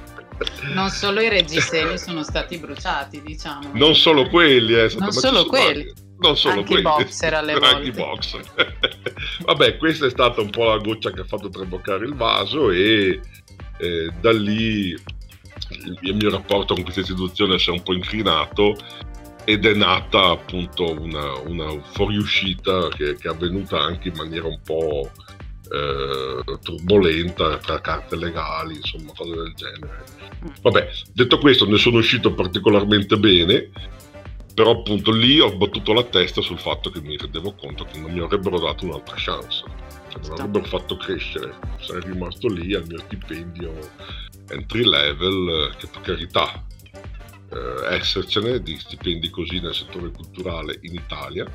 Non 0.73 0.91
solo 0.91 1.21
i 1.21 1.29
reggiseni 1.29 1.99
sono 1.99 2.23
stati 2.23 2.59
bruciati 2.59 3.23
diciamo. 3.23 3.71
Non 3.73 3.95
solo 3.95 4.29
quelli 4.29 4.75
eh, 4.75 4.93
non 4.99 5.13
solo 5.13 5.47
quelli 5.47 5.93
non 6.19 6.37
solo 6.37 6.61
anche 6.61 6.67
quelli, 6.67 6.83
boxer 6.83 7.35
alle 7.35 7.53
volte. 7.53 7.75
Anche 7.75 7.91
boxer. 7.93 8.77
Vabbè, 9.45 9.77
questa 9.77 10.07
è 10.07 10.11
stata 10.11 10.41
un 10.41 10.51
po' 10.51 10.65
la 10.65 10.79
goccia 10.79 11.11
che 11.11 11.21
ha 11.21 11.25
fatto 11.25 11.49
traboccare 11.49 12.05
il 12.07 12.15
vaso 12.15 12.71
e 12.71 13.21
eh, 13.79 14.13
da 14.21 14.33
lì 14.33 14.97
il 16.03 16.15
mio 16.15 16.31
rapporto 16.31 16.75
con 16.75 16.83
questa 16.83 17.01
istituzione 17.01 17.59
si 17.59 17.71
è 17.71 17.73
un 17.73 17.83
po' 17.83 17.93
inclinato 17.93 18.77
ed 19.45 19.65
è 19.65 19.75
nata 19.75 20.27
appunto 20.27 21.01
una, 21.01 21.39
una 21.39 21.81
fuoriuscita 21.81 22.89
che, 22.89 23.17
che, 23.17 23.29
è 23.29 23.31
avvenuta 23.31 23.81
anche 23.81 24.09
in 24.09 24.15
maniera 24.17 24.47
un 24.47 24.61
po' 24.63 25.11
eh, 25.71 26.59
turbolenta 26.63 27.57
tra 27.59 27.81
carte 27.81 28.17
legali, 28.17 28.77
insomma, 28.77 29.13
cose 29.17 29.35
del 29.35 29.53
genere. 29.55 30.05
Mm. 30.45 30.49
Vabbè, 30.63 30.89
detto 31.15 31.39
questo, 31.39 31.67
ne 31.67 31.79
sono 31.79 31.99
uscito 31.99 32.35
particolarmente 32.35 33.17
bene 33.17 33.71
però 34.59 34.73
appunto 34.73 35.13
lì 35.13 35.39
ho 35.39 35.57
battuto 35.57 35.93
la 35.93 36.03
testa 36.03 36.41
sul 36.41 36.59
fatto 36.59 36.91
che 36.91 37.01
mi 37.01 37.17
rendevo 37.17 37.55
conto 37.55 37.85
che 37.85 38.01
non 38.01 38.11
mi 38.11 38.19
avrebbero 38.19 38.59
dato 38.59 38.87
un'altra 38.87 39.15
chance, 39.17 39.63
cioè 40.09 40.21
non 40.23 40.33
avrebbero 40.33 40.65
fatto 40.65 40.97
crescere, 40.97 41.55
sarei 41.79 42.11
rimasto 42.11 42.49
lì 42.49 42.75
al 42.75 42.85
mio 42.85 42.99
stipendio 42.99 43.73
entry 44.49 44.83
level, 44.83 45.77
che 45.79 45.87
per 45.87 46.01
carità 46.01 46.65
eh, 47.53 47.95
essercene 47.95 48.61
di 48.61 48.77
stipendi 48.77 49.31
così 49.31 49.61
nel 49.61 49.77
settore 49.77 50.11
culturale 50.11 50.81
in 50.81 50.95
Italia, 50.95 51.47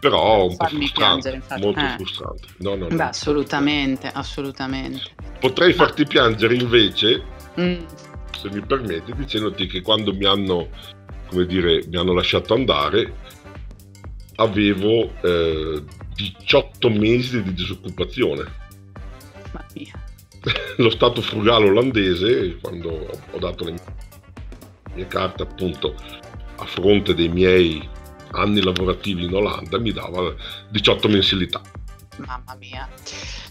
però 0.00 0.46
un 0.46 0.56
po' 0.56 0.64
frustrante, 0.64 1.28
piangere, 1.28 1.60
molto 1.60 1.80
eh. 1.80 1.94
frustrante. 1.96 2.48
No, 2.60 2.74
no, 2.74 2.86
Beh, 2.86 2.94
no. 2.94 3.02
assolutamente, 3.02 4.06
assolutamente. 4.06 5.02
Potrei 5.40 5.74
farti 5.74 6.06
piangere 6.06 6.54
invece, 6.54 7.22
mm. 7.60 7.84
se 8.30 8.48
mi 8.50 8.64
permetti, 8.64 9.12
dicendoti 9.14 9.66
che 9.66 9.82
quando 9.82 10.14
mi 10.14 10.24
hanno 10.24 10.98
come 11.30 11.46
dire, 11.46 11.84
mi 11.86 11.96
hanno 11.96 12.12
lasciato 12.12 12.54
andare, 12.54 13.14
avevo 14.34 15.10
eh, 15.22 15.82
18 16.14 16.90
mesi 16.90 17.42
di 17.42 17.54
disoccupazione. 17.54 18.58
Lo 20.76 20.90
stato 20.90 21.22
frugale 21.22 21.68
olandese, 21.68 22.58
quando 22.60 23.08
ho 23.30 23.38
dato 23.38 23.64
le 23.64 23.74
mie 24.94 25.06
carte 25.06 25.44
appunto 25.44 25.94
a 26.56 26.64
fronte 26.64 27.14
dei 27.14 27.28
miei 27.28 27.88
anni 28.32 28.60
lavorativi 28.60 29.24
in 29.24 29.34
Olanda, 29.34 29.78
mi 29.78 29.92
dava 29.92 30.34
18 30.70 31.08
mensilità. 31.08 31.60
Mamma 32.16 32.56
mia. 32.58 32.88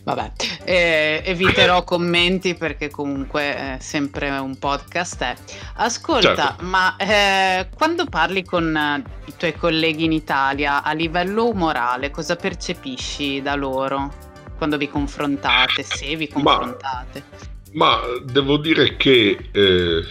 Vabbè, 0.04 0.32
eh, 0.64 1.22
eviterò 1.26 1.84
commenti 1.86 2.56
perché 2.56 2.90
comunque 2.90 3.56
è 3.56 3.78
sempre 3.80 4.30
un 4.38 4.58
podcast. 4.58 5.22
Eh. 5.22 5.36
Ascolta, 5.76 6.36
certo. 6.36 6.66
ma 6.66 6.96
eh, 6.98 7.70
quando 7.76 8.06
parli 8.06 8.44
con 8.44 8.76
eh, 8.76 9.04
i 9.26 9.34
tuoi 9.38 9.56
colleghi 9.56 10.04
in 10.06 10.12
Italia 10.12 10.84
a 10.84 10.92
livello 10.94 11.48
umorale, 11.48 12.12
cosa 12.12 12.36
percepisci 12.36 13.42
da 13.42 13.56
loro 13.56 14.28
quando 14.58 14.78
vi 14.78 14.90
confrontate, 14.90 15.84
se 15.84 16.16
vi 16.16 16.28
confrontate? 16.28 17.24
Ma, 17.74 17.98
ma 17.98 18.02
devo 18.24 18.58
dire 18.58 18.98
che 18.98 19.50
eh, 19.52 20.04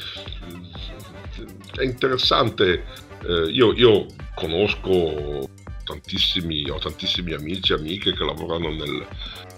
è 1.76 1.82
interessante. 1.82 2.84
Eh, 3.24 3.50
io, 3.50 3.72
io 3.74 4.06
conosco 4.34 5.48
tantissimi, 5.88 6.68
ho 6.68 6.78
tantissimi 6.78 7.32
amici 7.32 7.72
e 7.72 7.76
amiche 7.76 8.12
che 8.12 8.24
lavorano 8.24 8.70
nel, 8.70 9.06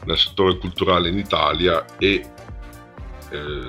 nel 0.05 0.17
settore 0.17 0.57
culturale 0.59 1.09
in 1.09 1.19
Italia 1.19 1.85
e 1.99 2.25
eh, 3.31 3.69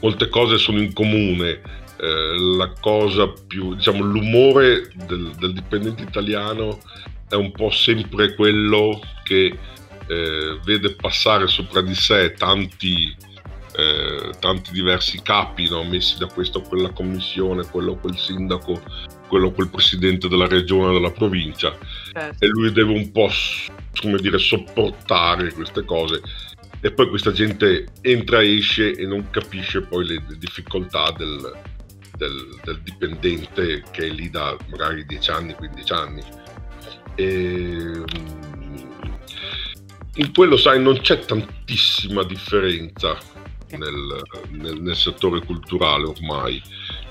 molte 0.00 0.28
cose 0.28 0.56
sono 0.58 0.80
in 0.80 0.92
comune. 0.92 1.82
Eh, 1.96 2.38
la 2.56 2.72
cosa 2.80 3.28
più, 3.28 3.74
diciamo, 3.74 4.02
l'umore 4.02 4.90
del, 5.06 5.32
del, 5.38 5.52
dipendente 5.52 6.02
italiano 6.02 6.80
è 7.28 7.34
un 7.34 7.52
po' 7.52 7.70
sempre 7.70 8.34
quello 8.34 9.00
che 9.22 9.56
eh, 10.06 10.58
vede 10.64 10.94
passare 10.94 11.46
sopra 11.46 11.80
di 11.80 11.94
sé 11.94 12.32
tanti, 12.32 13.14
eh, 13.76 14.30
tanti 14.38 14.72
diversi 14.72 15.20
capi 15.22 15.68
no? 15.68 15.84
messi 15.84 16.18
da 16.18 16.26
questa 16.26 16.58
o 16.58 16.62
quella 16.62 16.90
commissione, 16.90 17.66
quello 17.66 17.92
o 17.92 17.96
quel 17.96 18.16
sindaco, 18.16 18.80
quello 19.28 19.48
o 19.48 19.52
quel 19.52 19.68
presidente 19.68 20.28
della 20.28 20.46
regione 20.46 20.90
o 20.90 20.92
della 20.92 21.10
provincia 21.10 21.76
certo. 22.12 22.44
e 22.44 22.48
lui 22.48 22.72
deve 22.72 22.92
un 22.92 23.10
po' 23.10 23.28
come 24.00 24.18
dire 24.18 24.38
sopportare 24.38 25.52
queste 25.52 25.84
cose 25.84 26.20
e 26.80 26.92
poi 26.92 27.08
questa 27.08 27.32
gente 27.32 27.86
entra 28.02 28.42
e 28.42 28.58
esce 28.58 28.92
e 28.92 29.06
non 29.06 29.30
capisce 29.30 29.80
poi 29.80 30.06
le, 30.06 30.22
le 30.28 30.36
difficoltà 30.36 31.12
del, 31.16 31.52
del, 32.18 32.60
del, 32.62 32.80
dipendente 32.82 33.82
che 33.90 34.06
è 34.06 34.08
lì 34.10 34.28
da 34.28 34.54
magari 34.68 35.06
10 35.06 35.30
anni, 35.30 35.54
15 35.54 35.92
anni. 35.94 36.22
E, 37.14 38.04
mm, 38.18 38.76
in 40.16 40.32
quello, 40.34 40.58
sai, 40.58 40.78
non 40.78 41.00
c'è 41.00 41.20
tantissima 41.20 42.22
differenza 42.22 43.16
nel, 43.70 44.22
nel, 44.50 44.80
nel 44.80 44.96
settore 44.96 45.44
culturale 45.44 46.04
ormai. 46.04 46.62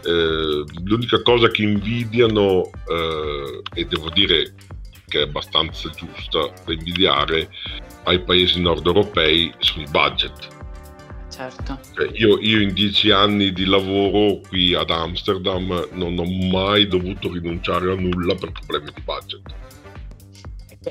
Eh, 0.05 0.63
l'unica 0.83 1.21
cosa 1.21 1.49
che 1.49 1.63
invidiano, 1.63 2.69
eh, 2.87 3.61
e 3.73 3.85
devo 3.85 4.09
dire 4.09 4.53
che 5.07 5.19
è 5.19 5.23
abbastanza 5.23 5.89
giusta 5.89 6.51
da 6.65 6.73
invidiare 6.73 7.49
ai 8.03 8.21
paesi 8.23 8.59
nord 8.61 8.85
europei 8.85 9.53
sono 9.59 9.83
i 9.83 9.89
budget. 9.89 10.47
Certo. 11.29 11.79
Cioè, 11.95 12.09
io, 12.13 12.39
io, 12.39 12.61
in 12.61 12.73
dieci 12.73 13.09
anni 13.09 13.51
di 13.53 13.65
lavoro 13.65 14.39
qui 14.47 14.75
ad 14.75 14.91
Amsterdam 14.91 15.87
non 15.93 16.17
ho 16.19 16.25
mai 16.25 16.87
dovuto 16.87 17.31
rinunciare 17.31 17.91
a 17.91 17.95
nulla 17.95 18.35
per 18.35 18.51
problemi 18.51 18.91
di 18.93 19.01
budget. 19.01 19.41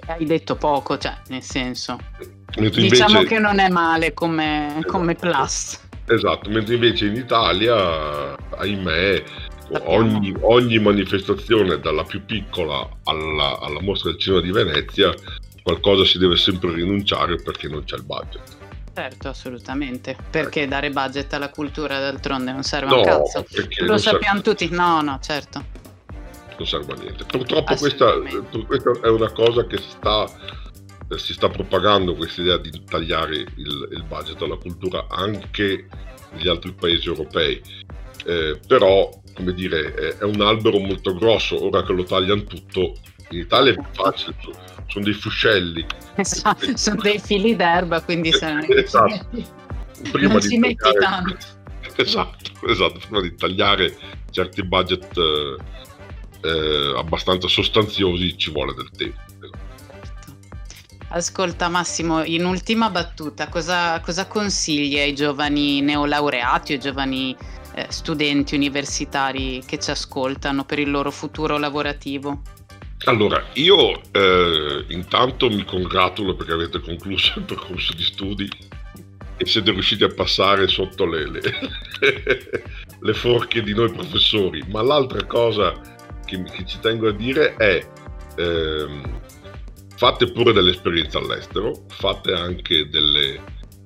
Hai 0.07 0.25
detto 0.25 0.57
poco, 0.57 0.99
cioè, 0.99 1.17
nel 1.29 1.43
senso. 1.43 1.99
Mentre 2.59 2.83
diciamo 2.83 3.19
invece, 3.19 3.35
che 3.35 3.41
non 3.41 3.59
è 3.59 3.69
male 3.69 4.13
come, 4.13 4.69
esatto, 4.79 4.89
come 4.89 5.15
plus. 5.15 5.81
Esatto, 6.07 6.51
mentre 6.51 6.75
invece 6.75 7.07
in 7.07 7.17
Italia, 7.17 8.37
ahimè, 8.57 9.23
ogni, 9.85 10.35
ogni, 10.41 10.79
manifestazione, 10.79 11.79
dalla 11.79 12.05
più 12.05 12.25
piccola 12.25 12.89
alla, 13.05 13.59
alla 13.61 13.81
mostra 13.81 14.11
del 14.11 14.21
cinema 14.21 14.43
di 14.43 14.51
Venezia, 14.51 15.15
qualcosa 15.63 16.05
si 16.05 16.19
deve 16.19 16.37
sempre 16.37 16.75
rinunciare 16.75 17.37
perché 17.37 17.69
non 17.69 17.85
c'è 17.85 17.97
il 17.97 18.05
budget. 18.05 18.61
Certo, 18.95 19.29
assolutamente. 19.29 20.17
Perché 20.31 20.69
dare 20.69 20.91
budget 20.91 21.33
alla 21.33 21.49
cultura 21.49 21.99
d'altronde 21.99 22.53
non 22.53 22.63
serve 22.63 22.95
no, 22.95 23.01
a 23.01 23.05
cazzo. 23.05 23.45
Lo 23.81 23.97
sappiamo 23.97 24.41
serve... 24.43 24.43
tutti. 24.43 24.69
No, 24.75 25.01
no, 25.01 25.19
certo. 25.23 25.65
Non 26.59 26.67
serve 26.67 26.93
a 26.93 26.97
niente. 26.97 27.25
Purtroppo 27.25 27.75
questa, 27.75 28.13
questa, 28.67 28.91
è 29.03 29.09
una 29.09 29.31
cosa 29.31 29.67
che 29.67 29.79
sta, 29.79 30.29
si 31.19 31.33
sta 31.33 31.49
propagando, 31.49 32.15
questa 32.15 32.43
idea 32.43 32.59
di 32.59 32.71
tagliare 32.85 33.37
il, 33.37 33.89
il 33.91 34.05
budget 34.07 34.41
alla 34.43 34.57
cultura 34.57 35.07
anche 35.09 35.87
negli 36.33 36.49
altri 36.49 36.73
paesi 36.73 37.09
europei. 37.09 37.61
Eh, 38.25 38.59
però, 38.67 39.11
come 39.35 39.53
dire, 39.53 39.95
è, 39.95 40.19
è 40.19 40.25
un 40.25 40.41
albero 40.41 40.79
molto 40.79 41.15
grosso. 41.15 41.65
Ora 41.65 41.83
che 41.83 41.93
lo 41.93 42.05
tagliano 42.05 42.45
tutto, 42.45 42.95
in 43.31 43.41
Italia 43.41 43.73
è 43.73 43.75
più 43.75 43.85
facile 43.93 44.35
sono 44.93 45.05
dei 45.05 45.15
fuscelli. 45.15 45.87
Esatto, 46.17 46.77
sono 46.77 47.01
dei 47.01 47.19
fili 47.19 47.57
d'erba, 47.57 48.03
quindi 48.03 48.31
se 48.31 48.53
non, 48.53 48.67
esatto. 48.69 49.27
prima 50.11 50.33
non 50.33 50.41
ci 50.43 50.59
metti 50.59 50.77
tagliare... 50.77 51.01
tanto. 51.01 51.61
Esatto, 51.95 52.67
esatto, 52.69 53.01
prima 53.01 53.21
di 53.21 53.35
tagliare 53.35 53.95
certi 54.31 54.65
budget 54.65 55.15
eh, 55.15 55.57
eh, 56.41 56.95
abbastanza 56.97 57.49
sostanziosi 57.49 58.39
ci 58.39 58.51
vuole 58.51 58.73
del 58.73 58.89
tempo. 58.97 59.21
Ascolta 61.15 61.69
Massimo, 61.69 62.25
in 62.25 62.47
ultima 62.47 62.89
battuta, 62.89 63.49
cosa, 63.49 64.01
cosa 64.01 64.27
consigli 64.27 64.99
ai 64.99 65.15
giovani 65.15 65.83
neolaureati 65.83 66.73
o 66.73 66.79
giovani 66.79 67.37
eh, 67.75 67.87
studenti 67.91 68.55
universitari 68.55 69.63
che 69.67 69.79
ci 69.79 69.91
ascoltano 69.91 70.65
per 70.65 70.79
il 70.79 70.91
loro 70.91 71.11
futuro 71.11 71.59
lavorativo? 71.59 72.41
Allora, 73.05 73.45
io 73.55 74.01
eh, 74.11 74.87
intanto 74.89 75.51
mi 75.51 75.65
congratulo 75.65 76.35
perché 76.35 76.53
avete 76.53 76.81
concluso 76.81 77.35
il 77.37 77.45
percorso 77.45 77.93
di 77.93 78.05
studi 78.05 78.49
e 79.37 79.45
siete 79.45 79.71
riusciti 79.71 80.05
a 80.05 80.09
passare 80.09 80.67
sotto 80.67 81.05
le, 81.05 81.29
le, 81.29 81.41
le 83.01 83.15
forche 83.15 83.61
di 83.63 83.75
noi 83.75 83.93
professori, 83.93 84.65
ma 84.71 84.81
l'altra 84.81 85.27
cosa 85.27 85.79
che, 86.25 86.43
che 86.43 86.65
ci 86.65 86.79
tengo 86.81 87.09
a 87.09 87.13
dire 87.13 87.55
è 87.57 87.87
ehm, 88.37 89.21
fate 90.03 90.33
pure 90.33 90.53
delle 90.53 90.73
esperienze 90.73 91.17
all'estero, 91.17 91.85
fate 91.87 92.33
anche 92.33 92.89
delle, 92.89 93.35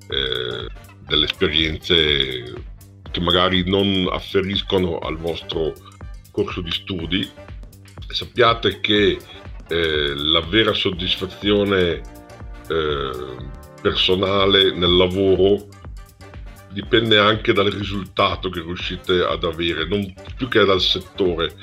eh, 0.08 0.66
delle 1.06 1.26
esperienze 1.26 2.54
che 3.10 3.20
magari 3.20 3.68
non 3.68 4.08
afferiscono 4.10 4.96
al 5.00 5.18
vostro 5.18 5.74
corso 6.30 6.62
di 6.62 6.70
studi. 6.70 7.28
Sappiate 8.08 8.80
che 8.80 9.18
eh, 9.68 10.14
la 10.16 10.40
vera 10.40 10.72
soddisfazione 10.72 12.00
eh, 12.66 13.36
personale 13.82 14.72
nel 14.72 14.96
lavoro 14.96 15.68
dipende 16.70 17.18
anche 17.18 17.52
dal 17.52 17.70
risultato 17.70 18.48
che 18.48 18.62
riuscite 18.62 19.20
ad 19.20 19.44
avere, 19.44 19.86
non 19.86 20.14
più 20.34 20.48
che 20.48 20.64
dal 20.64 20.80
settore. 20.80 21.54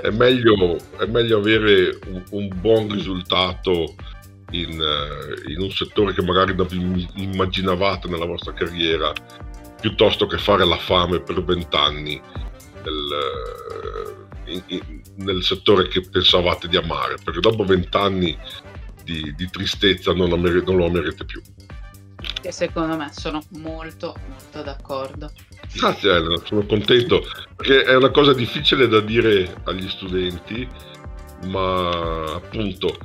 È 0.00 0.10
meglio, 0.10 0.76
è 0.98 1.06
meglio 1.06 1.38
avere 1.38 1.98
un, 2.06 2.22
un, 2.30 2.50
buon 2.60 2.90
risultato 2.92 3.94
in, 4.50 4.80
uh, 4.80 5.50
in, 5.50 5.60
un 5.60 5.70
settore 5.70 6.14
che 6.14 6.22
magari 6.22 6.54
non 6.54 6.66
vi 6.66 7.08
immaginavate 7.16 8.08
nella 8.08 8.26
vostra 8.26 8.52
carriera 8.52 9.12
piuttosto 9.80 10.26
che 10.26 10.38
fare 10.38 10.64
la 10.64 10.76
fame 10.76 11.20
per 11.20 11.42
vent'anni 11.44 12.20
nel, 12.82 14.62
in, 14.66 15.02
nel, 15.16 15.42
settore 15.42 15.88
che 15.88 16.00
pensavate 16.08 16.68
di 16.68 16.76
amare, 16.76 17.16
perché 17.22 17.40
dopo 17.40 17.64
vent'anni 17.64 18.36
di, 19.04 19.34
di, 19.36 19.48
tristezza 19.50 20.12
non, 20.12 20.32
amer- 20.32 20.64
non 20.64 20.76
lo 20.76 20.86
amerete 20.86 21.24
più. 21.24 21.42
E 22.42 22.52
secondo 22.52 22.96
me 22.96 23.10
sono 23.12 23.40
molto 23.50 24.16
molto 24.28 24.62
d'accordo. 24.62 25.30
Grazie 25.74 26.10
Elena, 26.10 26.40
sono 26.44 26.64
contento 26.64 27.24
perché 27.54 27.82
è 27.82 27.94
una 27.94 28.10
cosa 28.10 28.32
difficile 28.32 28.88
da 28.88 29.00
dire 29.00 29.60
agli 29.64 29.88
studenti, 29.88 30.66
ma 31.46 32.34
appunto 32.34 32.96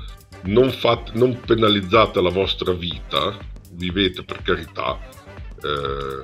non, 0.44 0.72
fate, 0.72 1.12
non 1.16 1.40
penalizzate 1.40 2.22
la 2.22 2.30
vostra 2.30 2.74
vita, 2.74 3.38
vivete 3.72 4.24
per 4.24 4.42
carità, 4.42 5.00
eh, 5.62 6.22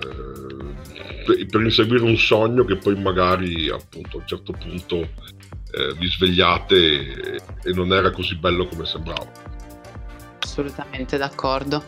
per 1.45 1.61
inseguire 1.61 2.03
un 2.03 2.17
sogno 2.17 2.63
che 2.65 2.77
poi 2.77 2.99
magari 2.99 3.69
appunto 3.69 4.17
a 4.17 4.21
un 4.21 4.27
certo 4.27 4.53
punto 4.53 4.95
eh, 5.71 5.93
vi 5.97 6.07
svegliate 6.07 6.75
e, 6.75 7.39
e 7.63 7.73
non 7.73 7.93
era 7.93 8.11
così 8.11 8.35
bello 8.35 8.65
come 8.67 8.85
sembrava. 8.85 9.29
Assolutamente 10.39 11.17
d'accordo. 11.17 11.83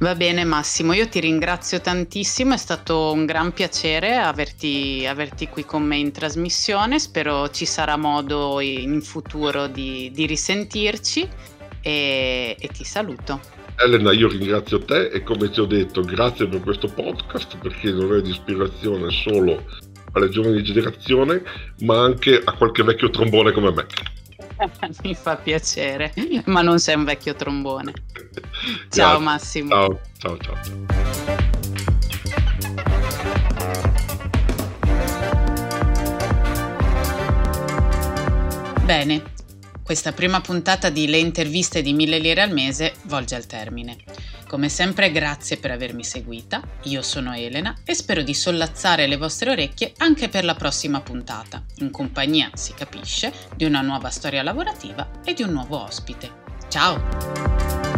Va 0.00 0.14
bene 0.14 0.44
Massimo, 0.44 0.94
io 0.94 1.06
ti 1.10 1.20
ringrazio 1.20 1.78
tantissimo, 1.78 2.54
è 2.54 2.56
stato 2.56 3.12
un 3.12 3.26
gran 3.26 3.52
piacere 3.52 4.16
averti, 4.16 5.04
averti 5.06 5.46
qui 5.48 5.66
con 5.66 5.82
me 5.82 5.98
in 5.98 6.10
trasmissione, 6.10 6.98
spero 6.98 7.50
ci 7.50 7.66
sarà 7.66 7.98
modo 7.98 8.60
in 8.60 9.02
futuro 9.02 9.66
di, 9.66 10.10
di 10.10 10.24
risentirci 10.24 11.28
e, 11.82 12.56
e 12.58 12.68
ti 12.68 12.82
saluto. 12.82 13.42
Elena, 13.76 14.12
io 14.12 14.28
ringrazio 14.28 14.82
te 14.82 15.08
e 15.08 15.22
come 15.22 15.50
ti 15.50 15.60
ho 15.60 15.66
detto, 15.66 16.00
grazie 16.00 16.48
per 16.48 16.62
questo 16.62 16.88
podcast 16.88 17.58
perché 17.58 17.90
non 17.90 18.14
è 18.14 18.22
di 18.22 18.30
ispirazione 18.30 19.10
solo 19.10 19.66
alle 20.12 20.30
giovani 20.30 20.62
generazioni, 20.62 21.42
ma 21.80 22.02
anche 22.02 22.40
a 22.42 22.52
qualche 22.54 22.82
vecchio 22.82 23.10
trombone 23.10 23.52
come 23.52 23.70
me. 23.70 23.86
Mi 25.02 25.14
fa 25.14 25.36
piacere, 25.36 26.12
ma 26.46 26.62
non 26.62 26.78
sei 26.78 26.96
un 26.96 27.04
vecchio 27.04 27.34
trombone. 27.34 27.92
ciao 28.90 29.20
Massimo. 29.20 29.68
Ciao, 29.70 30.00
ciao, 30.18 30.36
ciao. 30.38 31.38
Bene, 38.84 39.22
questa 39.82 40.12
prima 40.12 40.40
puntata 40.40 40.90
di 40.90 41.08
Le 41.08 41.18
interviste 41.18 41.80
di 41.80 41.92
mille 41.92 42.18
lire 42.18 42.42
al 42.42 42.52
mese 42.52 42.94
volge 43.04 43.36
al 43.36 43.46
termine. 43.46 43.96
Come 44.50 44.68
sempre 44.68 45.12
grazie 45.12 45.58
per 45.58 45.70
avermi 45.70 46.02
seguita, 46.02 46.60
io 46.82 47.02
sono 47.02 47.32
Elena 47.32 47.72
e 47.84 47.94
spero 47.94 48.22
di 48.22 48.34
sollazzare 48.34 49.06
le 49.06 49.16
vostre 49.16 49.50
orecchie 49.50 49.92
anche 49.98 50.28
per 50.28 50.44
la 50.44 50.56
prossima 50.56 51.00
puntata, 51.00 51.62
in 51.76 51.92
compagnia, 51.92 52.50
si 52.54 52.74
capisce, 52.74 53.32
di 53.54 53.64
una 53.64 53.80
nuova 53.80 54.10
storia 54.10 54.42
lavorativa 54.42 55.08
e 55.24 55.34
di 55.34 55.44
un 55.44 55.50
nuovo 55.50 55.80
ospite. 55.80 56.32
Ciao! 56.66 57.89